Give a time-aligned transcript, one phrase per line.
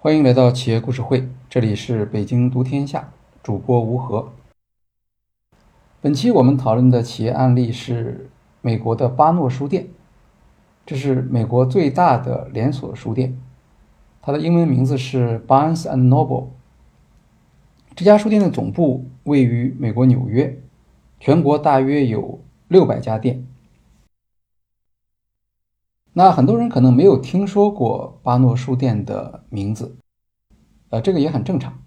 [0.00, 3.10] 欢迎来到企业故事会，这里是北京读天下，
[3.42, 4.30] 主播吴和。
[6.00, 8.30] 本期我们讨论的企业案例是
[8.62, 9.88] 美国的巴诺书店，
[10.86, 13.36] 这是美国最大的连锁书店，
[14.22, 16.50] 它的英文名字是 Barnes and Noble。
[17.96, 20.60] 这家书店的总部位于美国纽约，
[21.18, 23.44] 全国大约有六百家店。
[26.18, 29.98] 那很多人可能没有听说过巴诺书店的名字，
[30.88, 31.80] 呃，这个也很正常。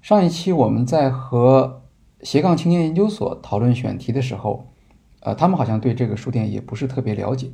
[0.00, 1.82] 上一期我们在和
[2.20, 4.68] 斜杠青年研究所讨论选题的时候，
[5.18, 7.50] 呃，他们好像对这个书店也不是特别了解，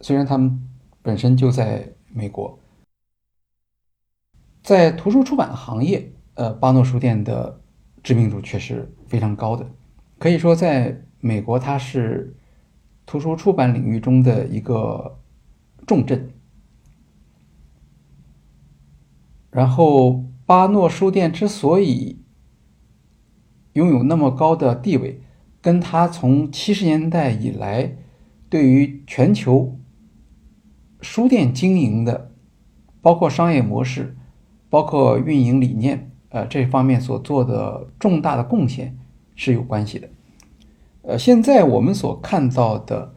[0.00, 0.64] 虽然他们
[1.02, 2.56] 本身就在美国，
[4.62, 7.60] 在图书出版行业，呃，巴诺书店的
[8.04, 9.66] 知名度确实非常高的，
[10.20, 12.32] 可以说在美国它是
[13.04, 15.18] 图书出版领域中的一个。
[15.88, 16.30] 重镇。
[19.50, 22.22] 然后，巴诺书店之所以
[23.72, 25.22] 拥有那么高的地位，
[25.62, 27.96] 跟他从七十年代以来
[28.50, 29.80] 对于全球
[31.00, 32.30] 书店经营的，
[33.00, 34.16] 包括商业模式、
[34.68, 38.96] 包括运营理念，呃，这方面所做的重大的贡献
[39.34, 40.08] 是有关系的。
[41.02, 43.14] 呃，现在我们所看到的。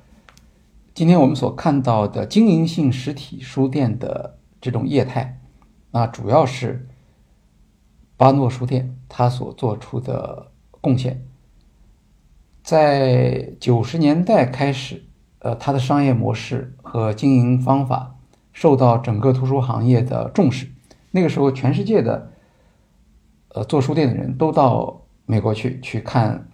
[0.93, 5.39] 今天我们所看到的经营性实体书店的这种业态，
[5.91, 6.85] 那主要是
[8.17, 11.25] 巴诺书店它所做出的贡献。
[12.61, 15.05] 在九十年代开始，
[15.39, 18.17] 呃，它的商业模式和经营方法
[18.51, 20.67] 受到整个图书行业的重视。
[21.11, 22.33] 那个时候，全世界的
[23.55, 26.49] 呃做书店的人都到美国去去看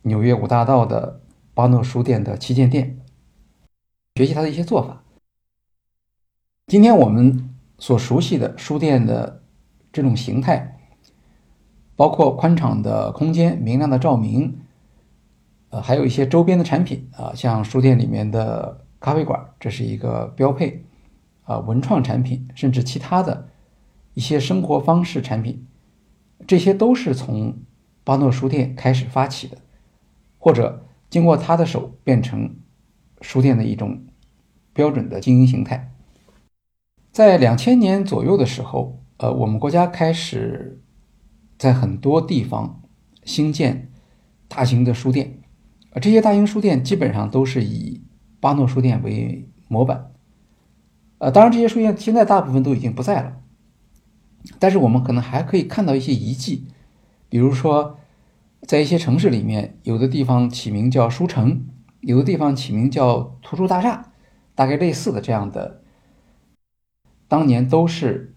[0.00, 1.20] 纽约五大道的
[1.52, 2.95] 巴诺书店的旗舰店。
[4.16, 5.02] 学习他的一些做法。
[6.68, 9.42] 今天我们所熟悉的书店的
[9.92, 10.78] 这种形态，
[11.96, 14.58] 包括宽敞的空间、明亮的照明，
[15.68, 20.82] 呃，还有一些周边的产品啊，像书店里面的咖啡馆，这是一个标配
[21.44, 23.50] 啊，文创产品，甚至其他的
[24.14, 25.66] 一些生活方式产品，
[26.46, 27.58] 这些都是从
[28.02, 29.58] 巴诺书店开始发起的，
[30.38, 32.56] 或者经过他的手变成。
[33.22, 34.04] 书店的一种
[34.76, 35.90] 标准的经营形态，
[37.10, 40.82] 在两千年左右的时候，呃，我们国家开始
[41.56, 42.82] 在很多地方
[43.24, 43.90] 兴建
[44.46, 45.38] 大型的书店，
[45.92, 48.02] 呃，这些大型书店基本上都是以
[48.38, 50.12] 巴诺书店为模板，
[51.16, 53.38] 呃，当然这些书店现在大部分都已经不在了，
[54.58, 56.66] 但是我们可能还可以看到一些遗迹，
[57.30, 57.98] 比如说
[58.68, 61.64] 在一些城市里面，有的地方起名叫书城。
[62.02, 64.12] 有的地方起名叫图书大厦，
[64.56, 65.82] 大概类似的这样的，
[67.28, 68.34] 当年都是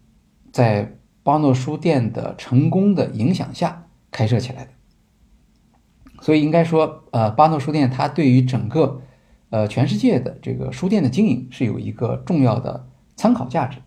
[0.52, 4.72] 在巴诺书店的成功的影响下开设起来的。
[6.22, 9.02] 所以应该说，呃，巴诺书店它对于整个
[9.50, 13.80] 呃全世界的这个书店的经营是有一个重要的参考价值。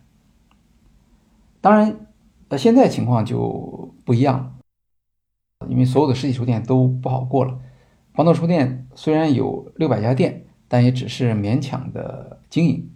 [1.61, 2.09] 当然，
[2.49, 4.39] 呃，现在情况就不一样
[5.61, 7.61] 了，因为所有的实体书店都不好过了。
[8.15, 12.89] 巴诺书店虽然有六百家店，但也只是勉强的经营。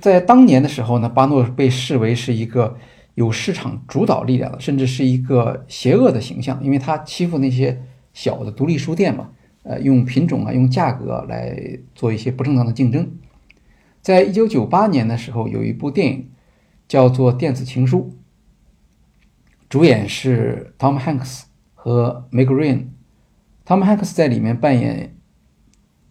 [0.00, 2.78] 在当年的时候呢，巴诺被视为是一个
[3.16, 9.28] 有市场主导力量的，甚至是一个邪恶的形象，因为他欺负那些小的独立书店嘛，
[9.64, 13.18] 呃，用品种啊，用价格来做一些不正当的竞争。
[14.00, 16.30] 在一九九八年的时候，有一部电影
[16.88, 18.10] 叫做《电子情书》，
[19.68, 21.42] 主演是 Tom Hanks。
[21.84, 25.16] 和 Meg Ryan，Tom Hanks 在里面扮演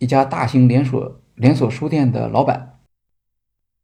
[0.01, 2.79] 一家大型连锁连锁书店的老板，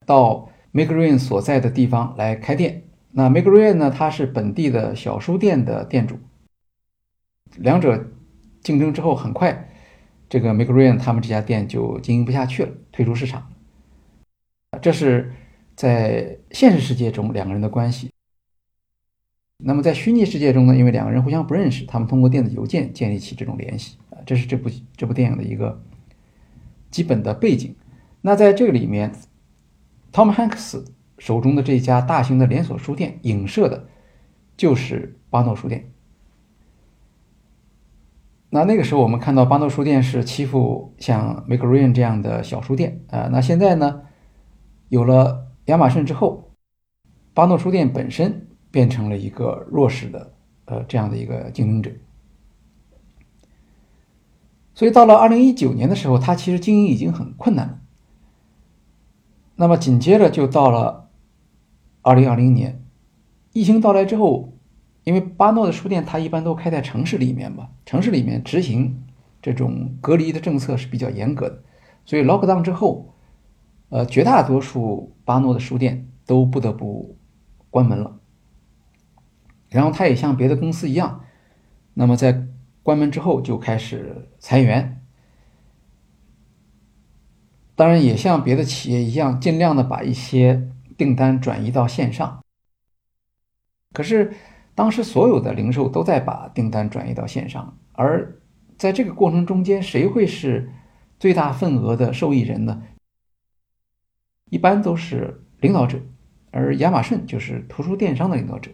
[0.04, 2.86] 到 Meg Ryan 所在的地方来开店。
[3.12, 6.18] 那 Meg Ryan 呢，他是本地的小书店的店主。
[7.58, 8.04] 两者
[8.62, 9.70] 竞争之后，很快
[10.28, 13.54] 这个 Meg Ryan 他们这家店就经营不下去了，退出市场。
[14.82, 15.32] 这是
[15.76, 18.10] 在现实世界中两个人的关系。
[19.64, 20.76] 那么在虚拟世界中呢？
[20.76, 25.80] 因为两个人互相不认识，他们通过电子邮件建立起这种联系啊，这是这部这部电影的一个
[26.92, 27.76] 基本的背景。
[28.22, 29.14] 那在这个里面
[30.12, 30.86] ，Tom Hanks
[31.18, 33.88] 手中的这家大型的连锁书店影射的
[34.56, 35.92] 就是巴诺书店。
[38.50, 43.30] 那那个时候我们看到巴诺书店是欺负像 m c r a n 这样的小书店啊。
[43.32, 44.02] 那现在呢，
[44.90, 46.52] 有了亚马逊之后，
[47.34, 48.44] 巴诺书店本身。
[48.70, 50.34] 变成了一个弱势的，
[50.66, 51.90] 呃，这样的一个竞争者。
[54.78, 57.80] 所以到了二零一九年的时候，他其实经营已经很困难了。
[59.56, 61.10] 那么紧接着就到了
[62.04, 62.86] 二零二零年
[63.54, 64.54] 疫情到来之后，
[65.04, 69.04] 因为巴诺的书店它一般都开在城市里面嘛，城市里面执行
[69.42, 71.64] 这种隔离的政策是比较严格的，
[72.06, 73.16] 所以 lockdown 之后，
[73.90, 77.18] 呃，绝大多数巴诺的书店都不得不
[77.72, 78.20] 关门了。
[79.70, 81.22] 然后他也像别的公司一样，
[81.96, 82.47] 那么在
[82.88, 85.04] 关门之后就开始裁员。
[87.76, 92.42] 当然，也像别的企业一样，尽量的把一些订单转移到线上。
[93.92, 94.34] 可是，
[94.74, 98.40] 当时所有的零售都在把订单转移到线上，而
[98.78, 100.72] 在这个过程中间，谁会是
[101.20, 102.84] 最大份额的受益人呢？
[104.50, 106.00] 一般都是领导者，
[106.52, 108.72] 而亚马逊就是图书电商的领导者。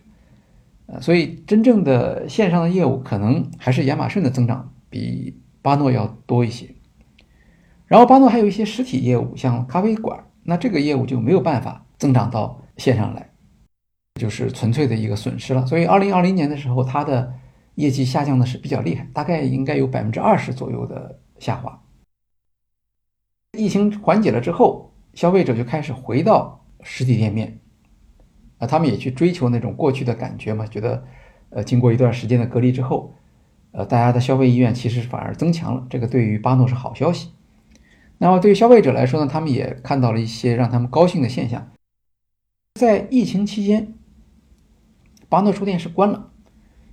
[0.85, 6.69] 呃，所以真正的线上的业务可能还是亚马逊的增长比巴诺要多一些。
[7.88, 13.30] 然后巴诺还有一些实体业务，像咖啡馆，那这个业务就没有办法增长到线上来，
[14.19, 15.65] 就是纯粹的一个损失了。
[15.65, 17.33] 所以二零二零年的时候，它的
[17.75, 21.81] 业绩下降的是比较厉害，大概应该有百分之二十左右的下滑。
[23.57, 27.59] 疫情缓解了之后，消费者就开始回到实体店面，
[28.57, 31.03] 啊，他们也去追求那种过去的感觉嘛，觉得，
[31.50, 33.15] 呃，经过一段时间的隔离之后，
[33.71, 37.29] 呃，大家的消费意愿其实反而增强了，这个对于巴诺是好消息。
[38.19, 41.71] 那么对于消费者来说呢，他们也看到了一些让他们高兴的现象。
[42.79, 43.95] 在疫情期间，
[45.27, 46.31] 巴诺书店是关了，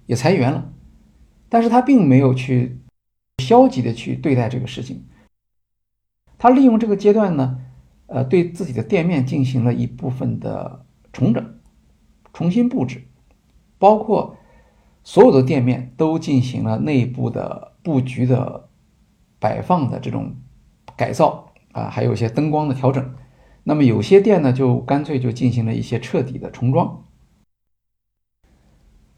[0.06, 0.72] 也裁员了，
[1.48, 2.80] 但是他并没有去
[3.38, 5.06] 消极的去对待这个事情。
[6.36, 7.60] 他利用这个阶段呢，
[8.06, 11.60] 呃，对自己的店面进行了一部分的重整、
[12.32, 13.02] 重新布置，
[13.78, 14.36] 包括
[15.02, 18.68] 所有的店面都进行了内部的布局的
[19.38, 20.36] 摆放的这种。
[20.96, 23.14] 改造啊，还有一些灯光的调整。
[23.64, 27.06] 那么有些店呢，就干脆就进行了一些彻底的重装。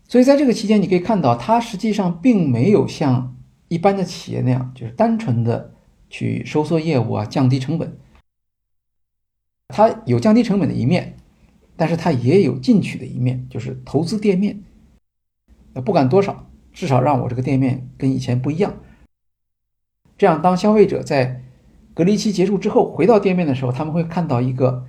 [0.07, 3.37] 所以在这个期间，你可以看到，它实际上并没有像
[3.67, 5.75] 一般的企业那样，就是单纯的
[6.09, 7.99] 去收缩业务啊，降低成本。
[9.67, 11.17] 它有降低成本的一面，
[11.77, 14.63] 但是它也有进取的一面，就是投资店面。
[15.73, 18.75] 那不管多少，至少让我这个店面跟以前不一样。
[20.19, 21.43] 这样，当消费者在
[21.95, 24.87] 隔离期结束之后，回到店面的时候，他们会看到一个，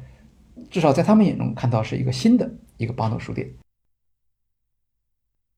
[0.70, 3.54] 至少在他们眼中看到是一个新的一个巴诺书店。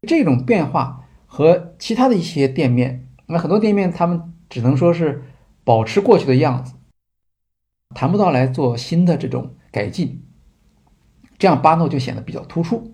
[0.07, 5.23] 这种变化和其他的一些店面，那很多店面他们只能说是
[5.63, 6.75] 保持过去的样子，
[7.95, 10.24] 谈不到来做新的这种改进。
[11.37, 12.91] 这样巴诺就显得比较突出，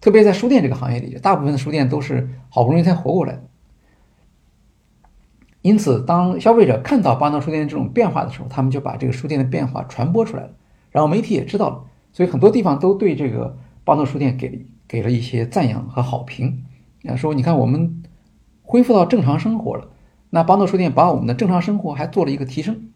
[0.00, 3.42] 特别在书店这个行业里，大部分的书店都是好不容易才活过来的。
[5.62, 10.50] 因此，当消费者看到巴诺书店这种变化的时候，他们就把这个书店的变化传播出来了，
[10.90, 16.64] 然后媒体也知道了，所以很多地方都对这个巴诺书店给给了一些赞扬和好评，
[17.04, 18.02] 啊，说你看我们
[18.62, 19.88] 恢复到正常生活了，
[20.30, 22.90] 那巴诺书店把我们的正常生活还做了一个提升。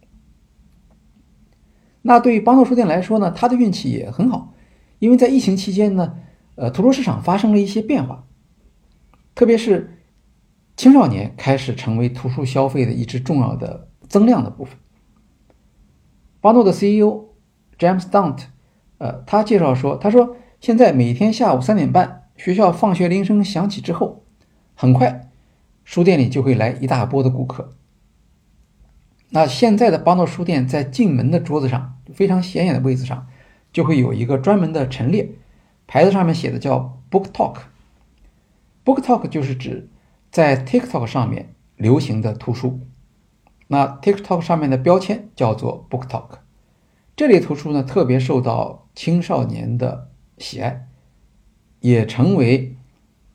[2.03, 4.53] 那对于巴诺书店来说呢，它的运气也很好，
[5.02, 6.14] 因为在疫情期间呢，
[6.54, 8.25] 呃，图书市场发生了一些变化，
[9.34, 9.99] 特别是。
[10.75, 14.79] 青少年开始成为图书消费的一支重要的增量的部分。
[16.41, 17.27] 巴诺的 CEO
[17.79, 18.44] James Dunt，
[18.96, 24.24] 呃，他介绍说，他说现在每天下午三点半，学校放学铃声响起之后，
[24.74, 25.31] 很快
[25.84, 27.74] 书店里就会来一大波的顾客。
[29.29, 33.27] 那现在的巴诺书店在进门的桌子上，非常显眼的位置上，
[33.72, 35.31] 就会有一个专门的陈列，
[35.86, 37.56] 牌子上面写的叫 Book Talk。
[38.84, 39.88] Book Talk 就是指。
[40.31, 42.81] 在 TikTok 上面流行的图书，
[43.67, 46.38] 那 TikTok 上面的标签叫做 Book Talk，
[47.14, 50.88] 这类图书呢特别受到青少年的喜爱，
[51.81, 52.79] 也成为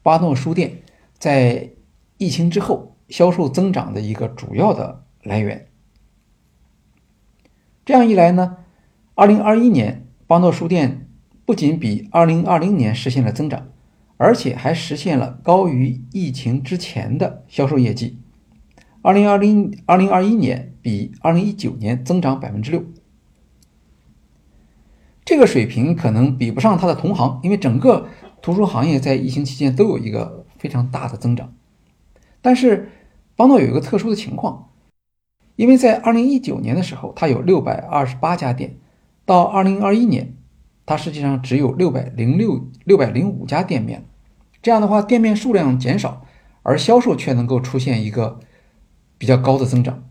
[0.01, 0.81] 巴诺书店
[1.19, 1.69] 在
[2.17, 5.67] 疫情之后销售增长的一个主要的来源。
[7.85, 8.57] 这样一来呢，
[9.13, 11.07] 二零二一年邦诺书店
[11.45, 13.69] 不仅比二零二零年实现了增长。
[14.19, 18.17] 而且还实现了高于疫情之前的销售业绩。
[19.03, 22.83] 二零二零二零二一年比二零一九年增长百分之六，
[25.23, 28.07] 这个水平可能比不上它的同行，因为整个
[28.41, 31.53] 图书行业在疫情期间都有一个非常大的增长。
[32.41, 32.89] 但是
[33.35, 34.69] 邦诺有一个特殊的情况，
[35.55, 38.77] 因为在二零一九年的时候，它有六百二十八家店，
[39.27, 40.33] 到二零二一年。
[40.89, 44.05] 它实际上只有六百零六六百零五家店面，
[44.61, 46.25] 这样的话，店面数量减少，
[46.63, 48.39] 而销售却能够出现一个
[49.17, 50.05] 比较高的增长。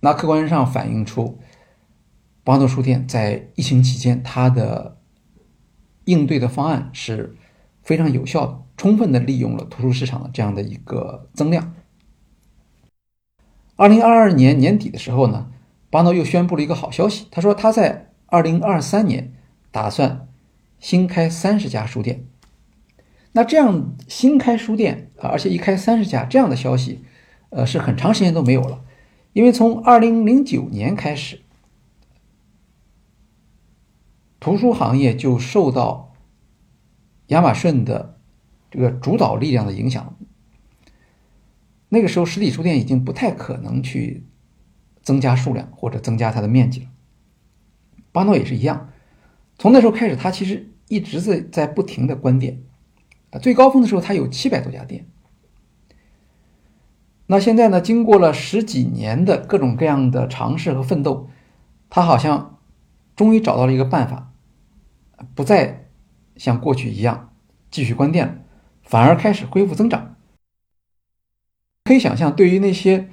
[0.00, 1.38] 那客观上反映出
[2.42, 4.96] 巴诺书店在疫情期间它的
[6.06, 7.36] 应对的方案是
[7.82, 11.74] 非常有效的，充分的利用了图书市场的这样的一个增量。
[13.76, 15.50] 二零二二年年底的时候呢，
[15.90, 19.32] 巴诺又宣布了一个好消息，他说他在二零二三年
[19.70, 20.28] 打算
[20.78, 22.26] 新开三十家书店。
[23.32, 27.04] 那这样新开书店啊，而且一开三十家这样的消息，
[27.50, 28.84] 呃，是很长时间都没有了，
[29.32, 31.40] 因为从二零零九年开始。
[34.40, 36.14] 图书行业就受到
[37.26, 38.18] 亚马逊的
[38.70, 40.16] 这个主导力量的影响。
[41.88, 44.24] 那个时候，实体书店已经不太可能去
[45.08, 46.86] 增加数量或者增加它的面积了。
[48.12, 48.90] 巴诺也是一样，
[49.56, 52.60] 从那时候开始，他其实一直在在不停的关店。
[53.30, 55.06] 啊，最高峰的时候，他有七百多家店。
[57.24, 61.30] 那现在呢，经过了十几年的各种各样的尝试和奋斗，
[61.88, 62.58] 他好像
[63.16, 64.30] 终于找到了一个办法。
[65.34, 65.88] 不再
[66.36, 67.32] 像过去一样
[67.70, 68.34] 继续关店了，
[68.82, 70.16] 反而开始恢复增长。
[71.84, 73.08] 可以想象，对于那些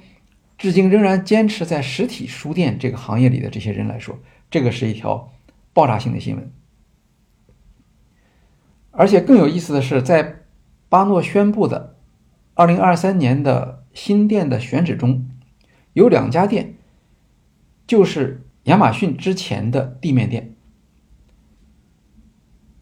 [0.58, 4.18] 至今仍然坚持在实体书店这个行业里的这些人来说，
[4.50, 5.32] 这个是一条
[5.72, 6.50] 爆炸性的新闻。
[8.90, 10.44] 而且更有意思的是，在
[10.88, 11.98] 巴诺宣布的
[12.54, 15.28] 2023年的新店的选址中，
[15.92, 16.78] 有两家店
[17.86, 20.54] 就是亚马逊之前的地面店。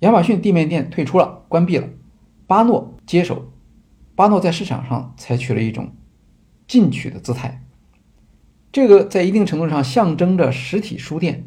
[0.00, 1.88] 亚马逊地面店退出了，关闭了，
[2.46, 3.50] 巴诺接手。
[4.14, 5.96] 巴诺在市场上采取了一种
[6.68, 7.63] 进取的姿态，
[8.74, 11.46] 这个在一定程度上象征着实体书店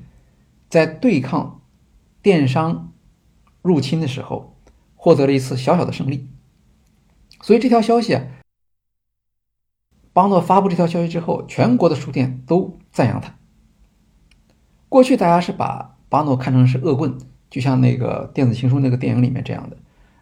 [0.69, 1.59] 在对抗
[2.21, 2.93] 电商
[3.61, 4.55] 入侵的时候
[4.95, 6.29] 获得了一次小小的胜利。
[7.41, 8.23] 所以这条消息啊，
[10.13, 13.35] 巴诺发布这条消息之后，全国的书店都赞扬他。
[14.87, 17.17] 过去大家是把巴诺看成是恶棍。
[17.49, 19.77] 就像那个电子情书那个电影里面这样的，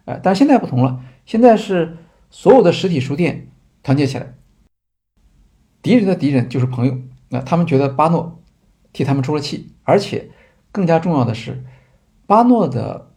[0.06, 1.96] 呃，但现在不同了，现在是
[2.30, 3.48] 所有的实体书店
[3.82, 4.34] 团结起来，
[5.86, 6.98] 敌人的敌人就是朋友。
[7.28, 8.42] 那他们觉得巴诺
[8.92, 10.30] 替他们出了气，而且
[10.72, 11.64] 更加重要的是，
[12.26, 13.12] 巴诺的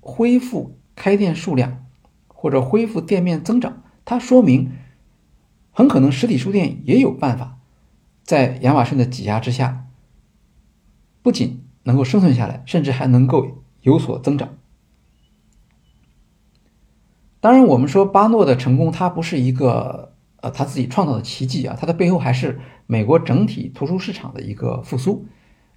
[0.00, 1.84] 恢复开店数量
[2.28, 4.70] 或者恢复店面增长，它说明
[5.72, 7.58] 很可能实体书店也有办法
[8.22, 9.86] 在亚马逊的挤压之下，
[11.22, 11.58] 不仅。
[11.84, 14.50] 能够生存下来，甚至还能够有所增长。
[17.40, 20.11] 当然，我们说巴诺的成功，它不是一个
[20.42, 25.24] 呃他自己创造的奇迹啊，它的背后还是美国整体图书市场的一个复苏。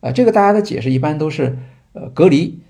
[0.01, 1.57] 呃，这个大家的解释一般都是
[1.93, 2.61] 呃隔离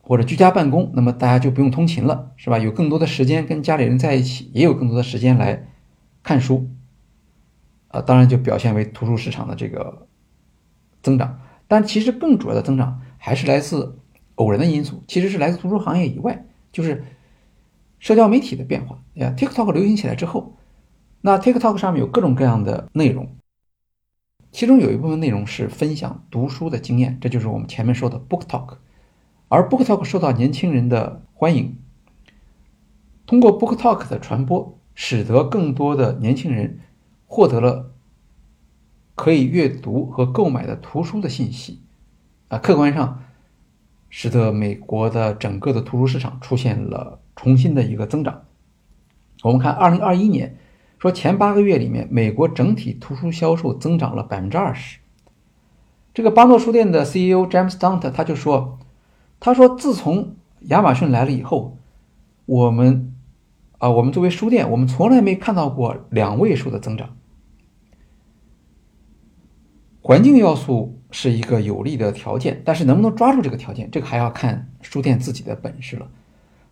[0.00, 2.58] 或者居家办公，那么大家就不用通勤了，是吧？
[2.58, 5.68] 有更多的时间跟家里人在一起，也有更多的时间来
[6.22, 6.70] 看书。
[7.88, 10.06] 呃，当然就表现为图书市场的这个
[11.02, 11.40] 增长。
[11.68, 13.98] 但其实更主要的增长还是来自
[14.36, 17.04] 偶然的因素，其实是来自图书行业以外，就是
[17.98, 19.02] 社交媒体的变化。
[19.14, 20.56] 呀，TikTok 流行起来之后，
[21.22, 23.36] 那 TikTok 上面有各种各样的内容，
[24.50, 28.78] 其中有一部分内容是分享读书的经验，这就是我们前面说的 Book Talk。
[29.48, 31.78] 而 Book Talk 受到年轻人的欢迎，
[33.24, 36.80] 通过 Book Talk 的传播，使得更多的年轻人
[37.26, 37.92] 获得了。
[39.14, 41.82] 可以阅读和购买的图书的信息，
[42.48, 43.22] 啊，客观上
[44.08, 48.46] 使得美国的整个的图书市场出现了重新的一个增长。
[49.42, 50.56] 我们看二零二一年，
[51.02, 55.00] 说前八个月里面，美国整体图书销售增长了百分之二十。
[56.14, 58.78] 这个巴诺书店的 CEO James Stunt 他就说，
[59.40, 60.36] 他说自从
[60.68, 61.76] 亚马逊来了以后，
[62.46, 63.12] 我们
[63.78, 67.16] 啊，我们作为书店，我们从来没看到过两位数的增长。
[70.00, 76.08] 环境要素是一个有利的条件，但是能不能抓住这个条件，这个还要看书店自己的本事了。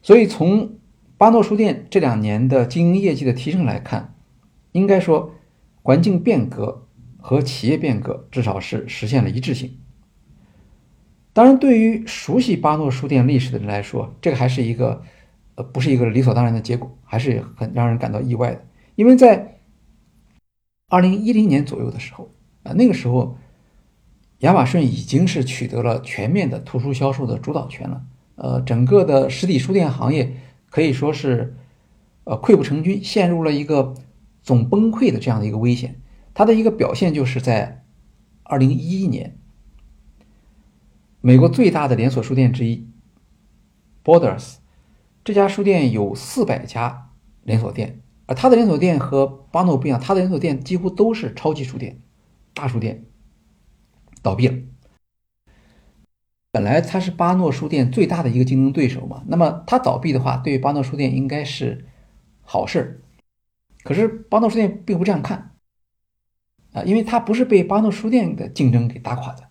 [0.02, 0.78] 所以从
[1.18, 4.14] 巴诺书店这两年的经营业绩的提升来看，
[4.72, 5.34] 应该说
[5.82, 6.86] 环境变革
[7.18, 9.78] 和企业变革至少是实现了一致性。
[11.32, 15.02] 当然，对于熟悉巴诺书店历史的人来说，这个还是一个
[15.54, 18.64] 呃不是一个理所当然的结果，还是很让人感到意外的。
[18.94, 19.60] 因为在
[20.88, 22.30] 二零一零年左右的时候。
[22.62, 23.38] 啊，那个时候，
[24.40, 28.02] 亚马逊已经是取得了全面的图书销售的主导权了。
[28.34, 30.36] 呃，整个的实体书店行业
[30.68, 31.56] 可以说是，
[32.24, 33.94] 呃，溃不成军，陷入了一个
[34.42, 36.00] 总崩溃的这样的一个危险。
[36.32, 37.85] 它的一个表现就是在
[38.42, 39.38] 二零一一年，
[41.20, 42.88] 美国最大的连锁书店之一
[44.02, 44.56] Borders
[45.23, 47.11] 这家书店有四百家
[47.42, 52.00] 连锁店，而它的连锁店和巴诺不一样，它的连锁店几乎都是超级书店。
[52.54, 53.04] 大书店
[54.23, 54.54] 倒闭了。
[56.50, 61.87] 本来它是巴诺书店最大的一个竞争对手嘛，那么它倒闭的话，对于巴诺书店应该是
[62.42, 63.02] 好事。
[63.82, 65.52] 可是巴诺书店并不这样看，
[66.72, 69.49] 啊，因为它不是被巴诺书店的竞争给打垮的，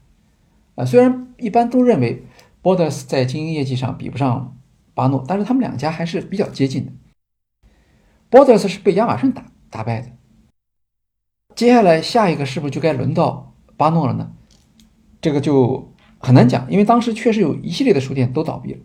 [0.76, 2.24] 啊，虽然一般都认为
[2.62, 4.56] Borders 在经营业绩上比不上
[4.94, 6.92] 巴诺，但是他们两家还是比较接近的。
[8.30, 10.12] Borders 是被亚马逊打打败的，
[11.56, 14.32] 接下来下一个是不是就该轮到巴诺了呢？
[15.20, 18.80] 这个就很难讲，因为当时确实有一系列的书店都倒闭了，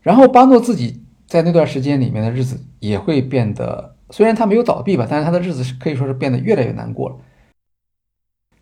[0.00, 1.03] 然后巴诺自己。
[1.26, 7.16] 在那段时间里面的日子也会变得，虽然他没有倒闭吧，但是他的日子是可以说是变得越来越难过了。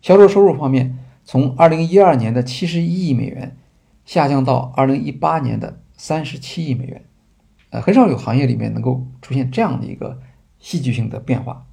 [0.01, 3.57] 销售收入方面，从二零一二年的七十一亿美元
[4.05, 7.05] 下降到二零一八年的三十七亿美元，
[7.69, 10.19] 呃，很少有行业里面能够出现这样的一个
[10.59, 11.65] 戏剧性的变化。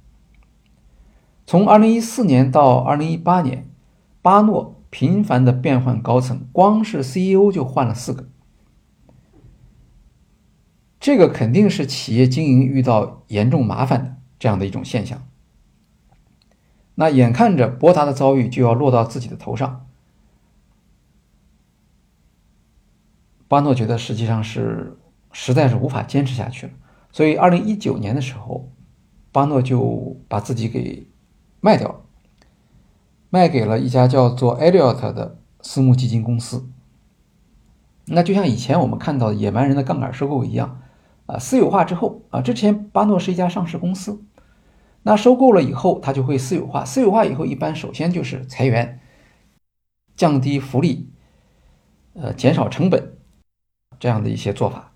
[1.45, 3.67] 从二零一四年到二零一八年，
[4.21, 8.27] 巴诺频繁的变换高层，光是 CEO 就换了四个。
[11.01, 15.27] 这个肯定是企业经营遇到严重麻烦的这样的一种现象。
[16.93, 19.87] 那眼看着博达的遭遇就要落到自己的头上，
[23.47, 24.99] 巴诺觉得实际上是
[25.31, 26.73] 实在是无法坚持下去了。
[27.11, 28.69] 所以，二零一九年的时候，
[29.31, 31.07] 巴诺就把自己给
[31.61, 32.01] 卖掉了，
[33.31, 36.69] 卖给了一家叫做 Elliott 的私募基金公司。
[38.05, 40.80] 那就像以前我们看到的野蛮人的杠杆收购一样。
[41.31, 44.21] 啊，私有化之后啊，之前巴诺是一家上市公司，
[45.03, 46.83] 那收购了以后，它就会私有化。
[46.83, 48.99] 私有化以后，一般首先就是裁员、
[50.17, 51.09] 降低福利、
[52.15, 53.17] 呃，减少成本
[53.97, 54.91] 这样的一些做法。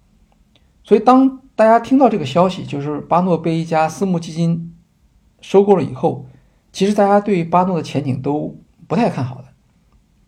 [0.83, 4.75] 所以，当大家听到这个消息，就是巴诺被一家私募基金
[5.39, 6.27] 收购了以后，
[6.73, 9.45] 其实大家对巴诺的前景都不太看好的，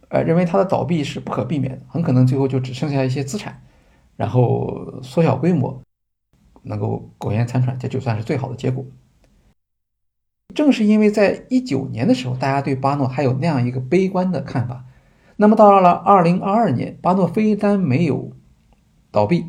[0.08, 3.62] 呃，认为它的倒闭是不可避免的，很可能最后就只剩下一些资产，
[4.16, 5.82] 然后缩小规模。
[6.68, 8.86] 能够苟延残喘，这就算是最好的结果。
[10.56, 14.86] 正是因为在一九年的时候，大家对巴诺还有那样一个悲观的看法，
[15.36, 18.32] 那么到了二零二二年，巴诺非但没有
[19.12, 19.46] 倒闭，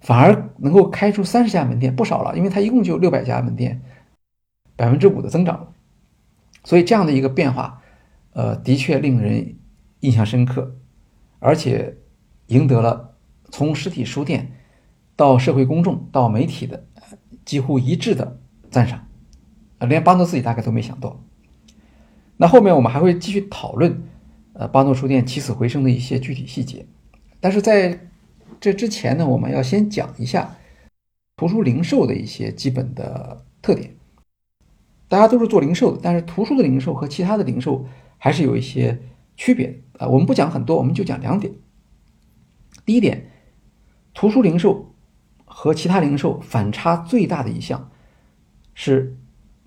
[0.00, 3.82] 反而能够开出三十家门店，不少了，因为它一共就六百家门店，
[4.74, 5.72] 百分之五的增长。
[6.64, 7.80] 所以这样的一个变化，
[8.32, 9.56] 呃，的确令人
[10.00, 10.76] 印象深刻，
[11.38, 11.98] 而且
[12.46, 13.14] 赢得了
[13.50, 14.50] 从实体书店。
[15.22, 16.84] 到社会公众、到媒体的
[17.44, 18.40] 几乎一致的
[18.72, 19.06] 赞赏，
[19.78, 21.22] 啊，连巴诺自己大概都没想到。
[22.36, 24.02] 那后面我们还会继续讨论，
[24.54, 26.84] 呃，巴诺书店起死回生的一些具体细节。
[27.38, 28.00] 但是在
[28.58, 30.56] 这之前呢，我们要先讲一下
[31.36, 33.94] 图书零售的一些基本的特点。
[35.06, 37.86] 大家都是做零售的，但是图书的零售和其他的零售
[38.18, 38.98] 还是有一些
[39.36, 40.08] 区别啊。
[40.08, 41.54] 我们不讲很多，我们就讲两点。
[42.84, 43.30] 第一点，
[44.14, 44.88] 图书零售。
[45.62, 47.88] 和其他零售反差最大的一项
[48.74, 49.16] 是，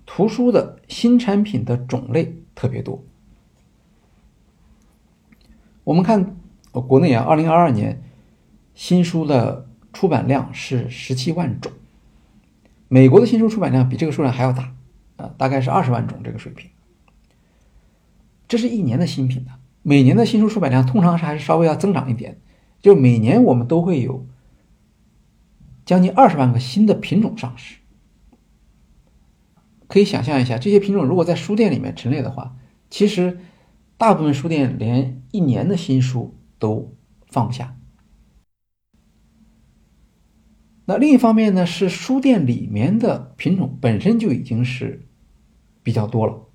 [0.04, 3.02] 图书的新产品的种类特别多。
[5.84, 6.36] 我们看，
[6.70, 8.02] 国内啊，二零二二年
[8.74, 11.72] 新书的出版量是十七万种，
[12.88, 14.74] 美国的新书出版量比这个数量还要大，
[15.16, 16.70] 啊，大概是二十万种这个水平。
[18.46, 22.38] 这是一年的新品的，每年的新书出版量通常是还是稍微要增长一点，
[22.82, 24.26] 就每年我们都会有。
[25.86, 27.76] 将近二十万个新的品种上市，
[29.86, 32.56] 可以想象一下，这些品种如果在书店里面陈列的话，
[32.90, 33.38] 其实
[33.96, 36.92] 大部分书店连一年的新书都
[37.28, 37.78] 放不下。
[40.86, 45.06] 那另一方面呢，是书店里面的品种本身就已经是
[45.84, 46.48] 比较多了，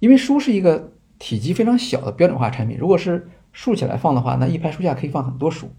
[0.00, 5.70] 因为书是一个体积非常小的标准化产品，如果是竖起来放的话，那一排书架可以放很多书。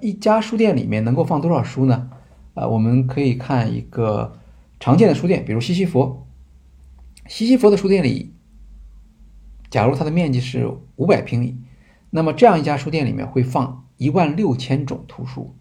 [0.00, 2.10] 一家书店里面能够放多少书呢？
[2.54, 4.38] 啊，我们可以看一个
[4.80, 6.26] 常见的书店，比如西西弗。
[7.28, 8.32] 西西弗的书店里，
[9.68, 11.56] 假如它的面积是五百平米，
[12.10, 15.54] 那么这样一家书店里面会放一万六千种图书。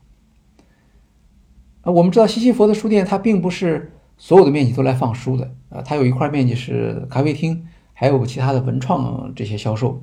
[1.81, 10.01] 啊，我们知道西西弗的书店它并不是所有的面积都来放书的，啊，它有一块面积是咖啡厅，还有其他的文创这些销售。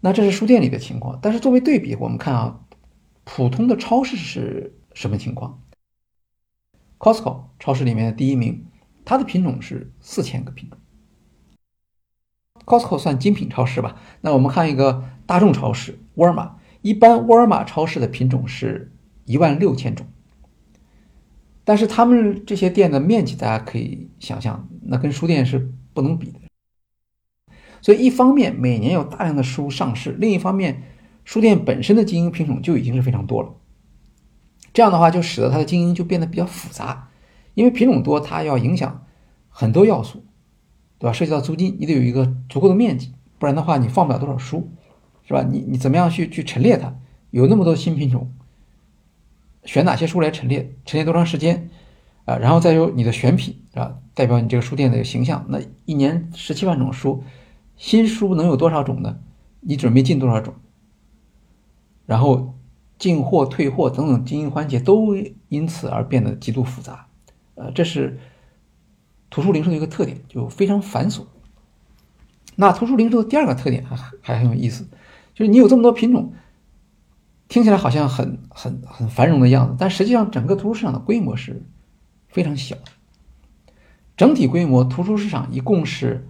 [0.00, 2.60] 那这是书店里的情况，但是作为对比，我们看啊。
[3.24, 5.62] 普通的超市是什么情况
[6.98, 8.66] ？Costco 超市里面的第一名，
[9.04, 10.78] 它的品种是四千个品种。
[12.64, 13.96] Costco 算精品超市吧？
[14.20, 16.56] 那我们看一个大众超市，沃尔玛。
[16.82, 18.92] 一般沃尔玛超市的品种是
[19.24, 20.06] 一万六千种，
[21.64, 26.40] 但是他们这些店的面积，大家可以想象，那跟书店是不能比的。
[27.80, 30.82] 所以一方面每年有大量的书上市，另一方面
[31.24, 33.52] 书店本身的经营品种就已经是非常多了。
[34.72, 37.08] 这样的话就使得它的经营就变得比较复杂，
[37.54, 39.04] 因为品种多，它要影响
[39.48, 40.24] 很多要素，
[40.98, 41.12] 对吧？
[41.12, 44.70] 涉及到租金，你得有一个足够的面积，不然的话你放不了多少书，
[45.26, 45.46] 是吧？
[45.48, 46.94] 你你怎么样去去陈列它？
[47.30, 48.32] 有那么多新品种，
[49.64, 50.74] 选哪些书来陈列？
[50.84, 51.70] 陈列多长时间？
[52.24, 53.98] 啊，然后再有你的选品，是吧？
[54.14, 55.44] 代表你这个书店的形象。
[55.48, 57.22] 那一年十七万种书，
[57.76, 59.18] 新书能有多少种呢？
[59.60, 60.54] 你准备进多少种？
[62.06, 62.54] 然后
[62.98, 65.14] 进货、退货等等经营环节都
[65.48, 67.06] 因此而变得极度复杂。
[67.54, 68.18] 呃，这是
[69.30, 71.24] 图书零售的一个特点，就非常繁琐。
[72.56, 74.86] 那图书零售的第二个特点还还很有意思，
[75.34, 76.32] 就是你有这么多品种，
[77.48, 81.62] 听起来好像很很很繁荣的样子，但实际上整个图书市场的规模是。
[82.26, 82.76] 非常小，
[84.16, 86.28] 整体规模图书市场一共是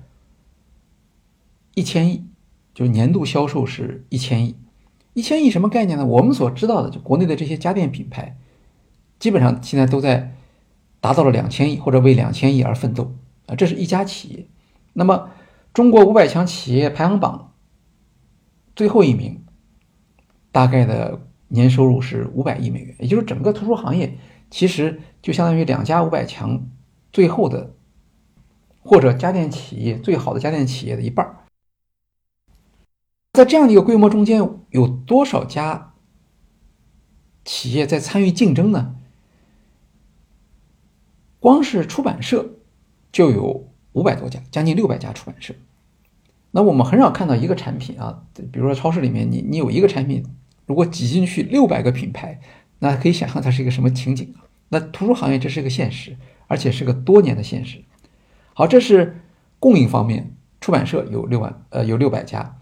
[1.75, 2.27] 一千亿，
[2.75, 4.55] 就是年度销售是一千亿。
[5.15, 6.05] 一千亿什么概念呢？
[6.05, 8.37] 我们所知道的，就国内的这些家电品牌，
[9.19, 10.35] 基本上现在都在
[11.01, 13.15] 达到了两千亿或者为两千亿而奋斗
[13.47, 13.55] 啊。
[13.55, 14.47] 这是一家企业。
[14.93, 15.31] 那么，
[15.73, 17.53] 中国五百强企业排行榜
[18.77, 19.45] 最后一名，
[20.53, 24.19] 大概的年收入是五百亿美元，也就是整个图书行业。
[24.51, 26.69] 其实就相当于两家五百强
[27.13, 27.75] 最后的，
[28.83, 31.44] 或者家电企业最好的家电企业的一半
[33.35, 35.93] 在这样的一个规模中间，有多少家
[37.45, 38.95] 企业在参与竞争呢？
[41.41, 42.55] 光是出版社
[43.11, 45.53] 就有五百多家，将近六百家出版社。
[46.53, 50.25] 那我们很少看到一个产品啊，比如说超市里面，你你有一个产品，
[50.67, 52.41] 如果挤进去六百个品牌，
[52.79, 54.47] 那可以想象它是一个什么情景啊？
[54.69, 56.17] 那图书行业这是一个现实，
[56.47, 57.83] 而且是个多年的现实。
[58.53, 59.23] 好，这是
[59.59, 62.61] 供应方面，出版社有六万，呃，有六百家。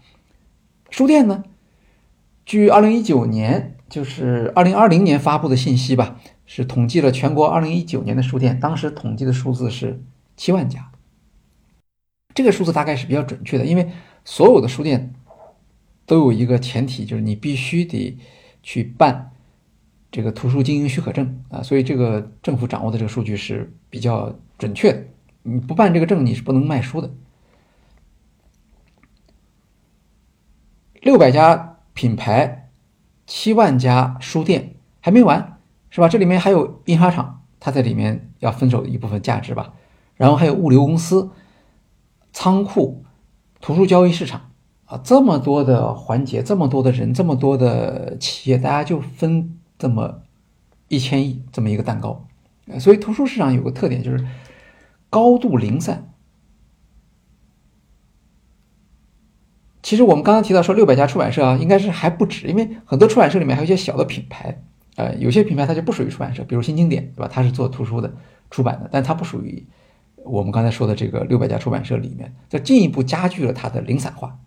[0.93, 1.43] 书店呢？
[2.45, 9.99] 据二零一九年，就是二零二零年发布的信息吧，是统计了全国二零一九年的书店，当时统计的数字是
[10.37, 10.91] 七万家。
[12.35, 13.89] 这个数字大概是比较准确的，因为
[14.23, 15.15] 所有的书店
[16.05, 18.15] 都有一个前提，就是你必须得
[18.61, 19.31] 去办。
[20.11, 25.03] 这个图书经营许可证啊，所以这个政府掌握的这个数据是比较准确的。
[25.41, 27.09] 你不办这个证，你是不能卖书的。
[31.03, 32.69] 六百家品牌，
[33.27, 36.07] 七万家书店还没完，是吧？
[36.07, 39.73] 这里面还有印刷厂，它在里面要分走一部分价值吧。
[40.15, 41.29] 然后还有物流公司、
[42.31, 43.03] 仓库、
[43.59, 44.51] 图书交易市场
[44.85, 49.59] 啊，这么多的环节，这么多的人，这么多的企业，大家就分。
[49.75, 50.21] 这么
[50.87, 52.25] 一千亿这么一个蛋糕，
[52.79, 54.25] 所以图书市场有个特点就是
[55.09, 56.12] 高度零散。
[59.83, 64.63] 其实我们刚刚提到说六百家出版社啊，应该是还不止，因为很多出版社里面还有一些小的品牌，
[64.95, 67.29] 呃，有些品牌它就不属于出版社，比如新经典，对吧？
[67.31, 68.11] 它是做图书的
[68.49, 69.67] 出版的，但它不属于
[70.23, 74.39] 我们刚才说的这个六百家出版社里面，这进一步加剧了它的零散化。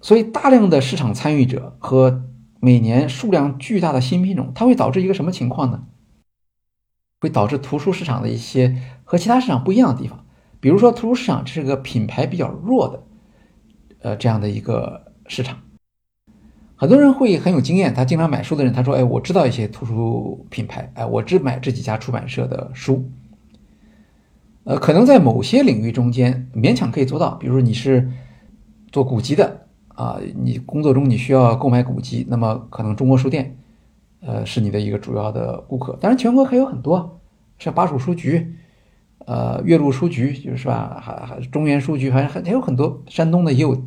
[0.00, 2.24] 所以大量的市场参与者和
[2.60, 5.84] 每年数量巨大的新品种，它会导致一个什么情况呢？
[7.20, 10.23] 会导致图书市场的一些和其他市场不一样的地方。
[10.64, 13.02] 比如说，图书市场这是个品牌比较弱的，
[14.00, 15.58] 呃，这样的一个市场。
[16.74, 23.04] 很多人会很有经验，他经常买书的人，他说：“哎，我知道一些图书品牌，哎，我只买这几家出版社的书。”
[24.64, 28.10] 呃，可能在某些领域中间勉强可以做到，比如说你是
[28.90, 29.66] 做古籍的。
[29.88, 33.54] 啊，你工作中你需要购买古籍，那么可能中国书店，
[34.20, 35.94] 呃，是你的一个主要的顾客。
[36.00, 37.20] 当然，全国还有很多，
[37.58, 38.56] 像巴蜀书局，
[39.26, 43.86] 呃，岳麓书局，就是吧，还还中原书局，还还还有很多，山东的也有，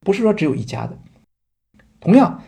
[0.00, 0.98] 不是说只有一家的。
[1.98, 2.42] 同样，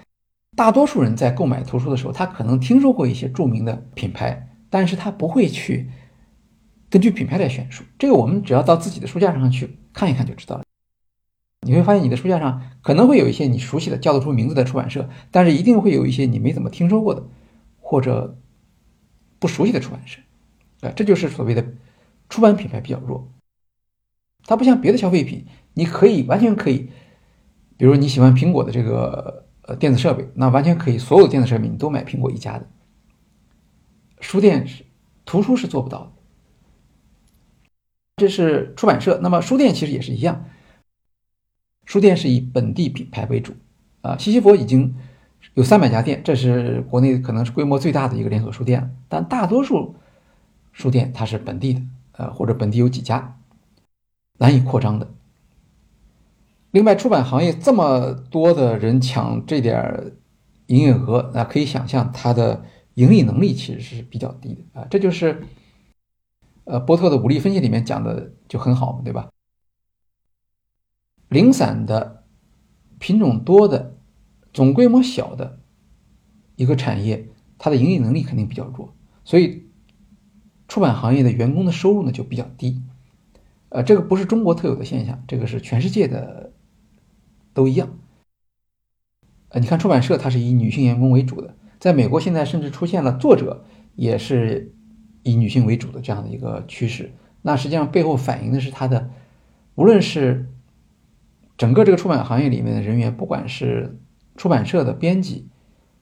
[0.55, 5.89] 大多数人在购买图书的时候，他可能听说过一些著名的品牌，但是他不会去
[6.91, 7.83] 根据品牌来选书。
[7.99, 10.65] 这个我们只要到自己的书架上去看一看就知道了。
[11.63, 17.25] 你会发现，你的书架上可能会有一些你熟悉的、叫得出名字的出版社，但是一定会有一些你没怎么听说过的，
[17.81, 18.39] 或者
[19.39, 20.21] 不熟悉的出版社。
[20.83, 21.65] 啊，这就是所谓的
[22.29, 23.33] 出版品牌比较弱。
[24.45, 26.91] 它不像别的消费品，你可以完全可以，
[27.77, 32.67] 比如你喜欢苹果的这个呃电子设备，那完全可以所有电子设备你都买苹果一家的。
[34.21, 34.85] 书店是
[35.25, 36.13] 图书是做不到的。
[38.17, 40.47] 这是出版社，那么书店其实也是一样。
[41.85, 43.55] 书店是以本地品牌为主，
[44.01, 44.95] 啊，西西弗已经
[45.55, 48.97] 有三百家店，这是国内可能是规模最大的一个连锁书店。
[49.09, 49.95] 但大多数
[50.73, 51.83] 书店它是本地的，
[52.19, 53.41] 呃，或者本地有几家。
[54.41, 55.09] 难以扩张的。
[56.71, 60.13] 另外，出版行业这么多的人抢这点
[60.67, 64.87] 营业额，那可以想象它的盈利能力其实是比较低的啊。
[64.89, 65.43] 这就是，
[66.65, 69.29] 呃，波特的武力分析里面讲的就很好嘛，对吧？
[71.29, 72.25] 零散的、
[72.99, 73.97] 品种多的、
[74.53, 75.59] 总规模小的
[76.55, 77.29] 一个产业，
[77.59, 79.68] 它的盈利能力肯定比较弱，所以
[80.69, 82.81] 出版行业的员工的收入呢就比较低。
[83.71, 86.53] 呃，这个不是中国特有的现象，这个是全世界的。
[87.55, 87.99] 都一样，
[89.49, 93.65] 呃，你看出版社它是以女性员工为主的，在美国现在甚至出现了作者
[93.97, 94.73] 也是
[95.25, 97.13] 以女性为主的这样的一个趋势。
[97.43, 99.11] 那实际上背后反映的是它的，
[99.75, 100.49] 无论是
[101.57, 103.99] 整个这个出版行业里面的人员，不管是
[104.37, 105.49] 出版社的编辑、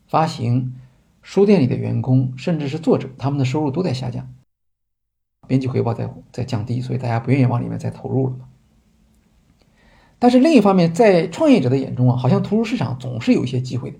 [0.07, 0.75] 发行、
[1.23, 4.31] 书店里的员工，甚至是作者，他们的收入都在下降，
[5.47, 8.35] 边际回报在在降低，所以大家不愿意往里面再投入了。
[10.19, 13.99] 但是另一方面，在创业者的眼中啊，好像图书市场总是有一些机会的。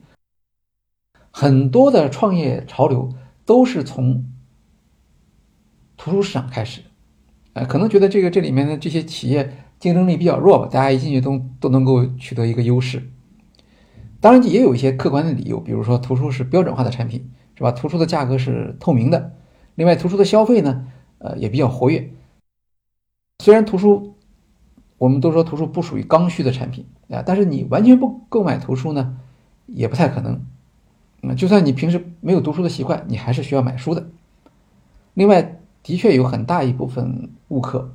[1.31, 3.11] 很多的创业潮流
[3.45, 4.25] 都是从
[5.99, 6.87] 图书市场开始的，
[7.53, 13.11] 呃，可能觉得这个这里面的这些企业竞争力比较弱吧，大家一进去都都能够取得一个优势。
[14.19, 17.71] 当然也有一些客观的理由，比如说图书是标准化的产品，是吧？
[17.71, 19.35] 图书的价格是透明的，
[19.75, 20.87] 另外图书的消费呢，
[21.19, 22.11] 呃，也比较活跃。
[23.39, 24.13] 虽然图书。
[24.99, 29.19] 我们都说图书不属于刚需的产品啊，但是你完全不购买图书呢，
[29.67, 30.41] 也不太可能。
[31.23, 34.07] 嗯，就算你平时没有读书的习惯，你还是需要买书的。
[35.13, 37.93] 另外，的确有很大一部分顾客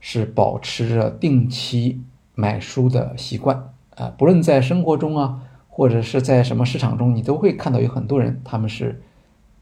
[0.00, 2.02] 是保持着定期
[2.34, 9.00] 买书的习惯啊，不论在生活中啊，或者是在什么市场中，你都会看到有很多人，他们是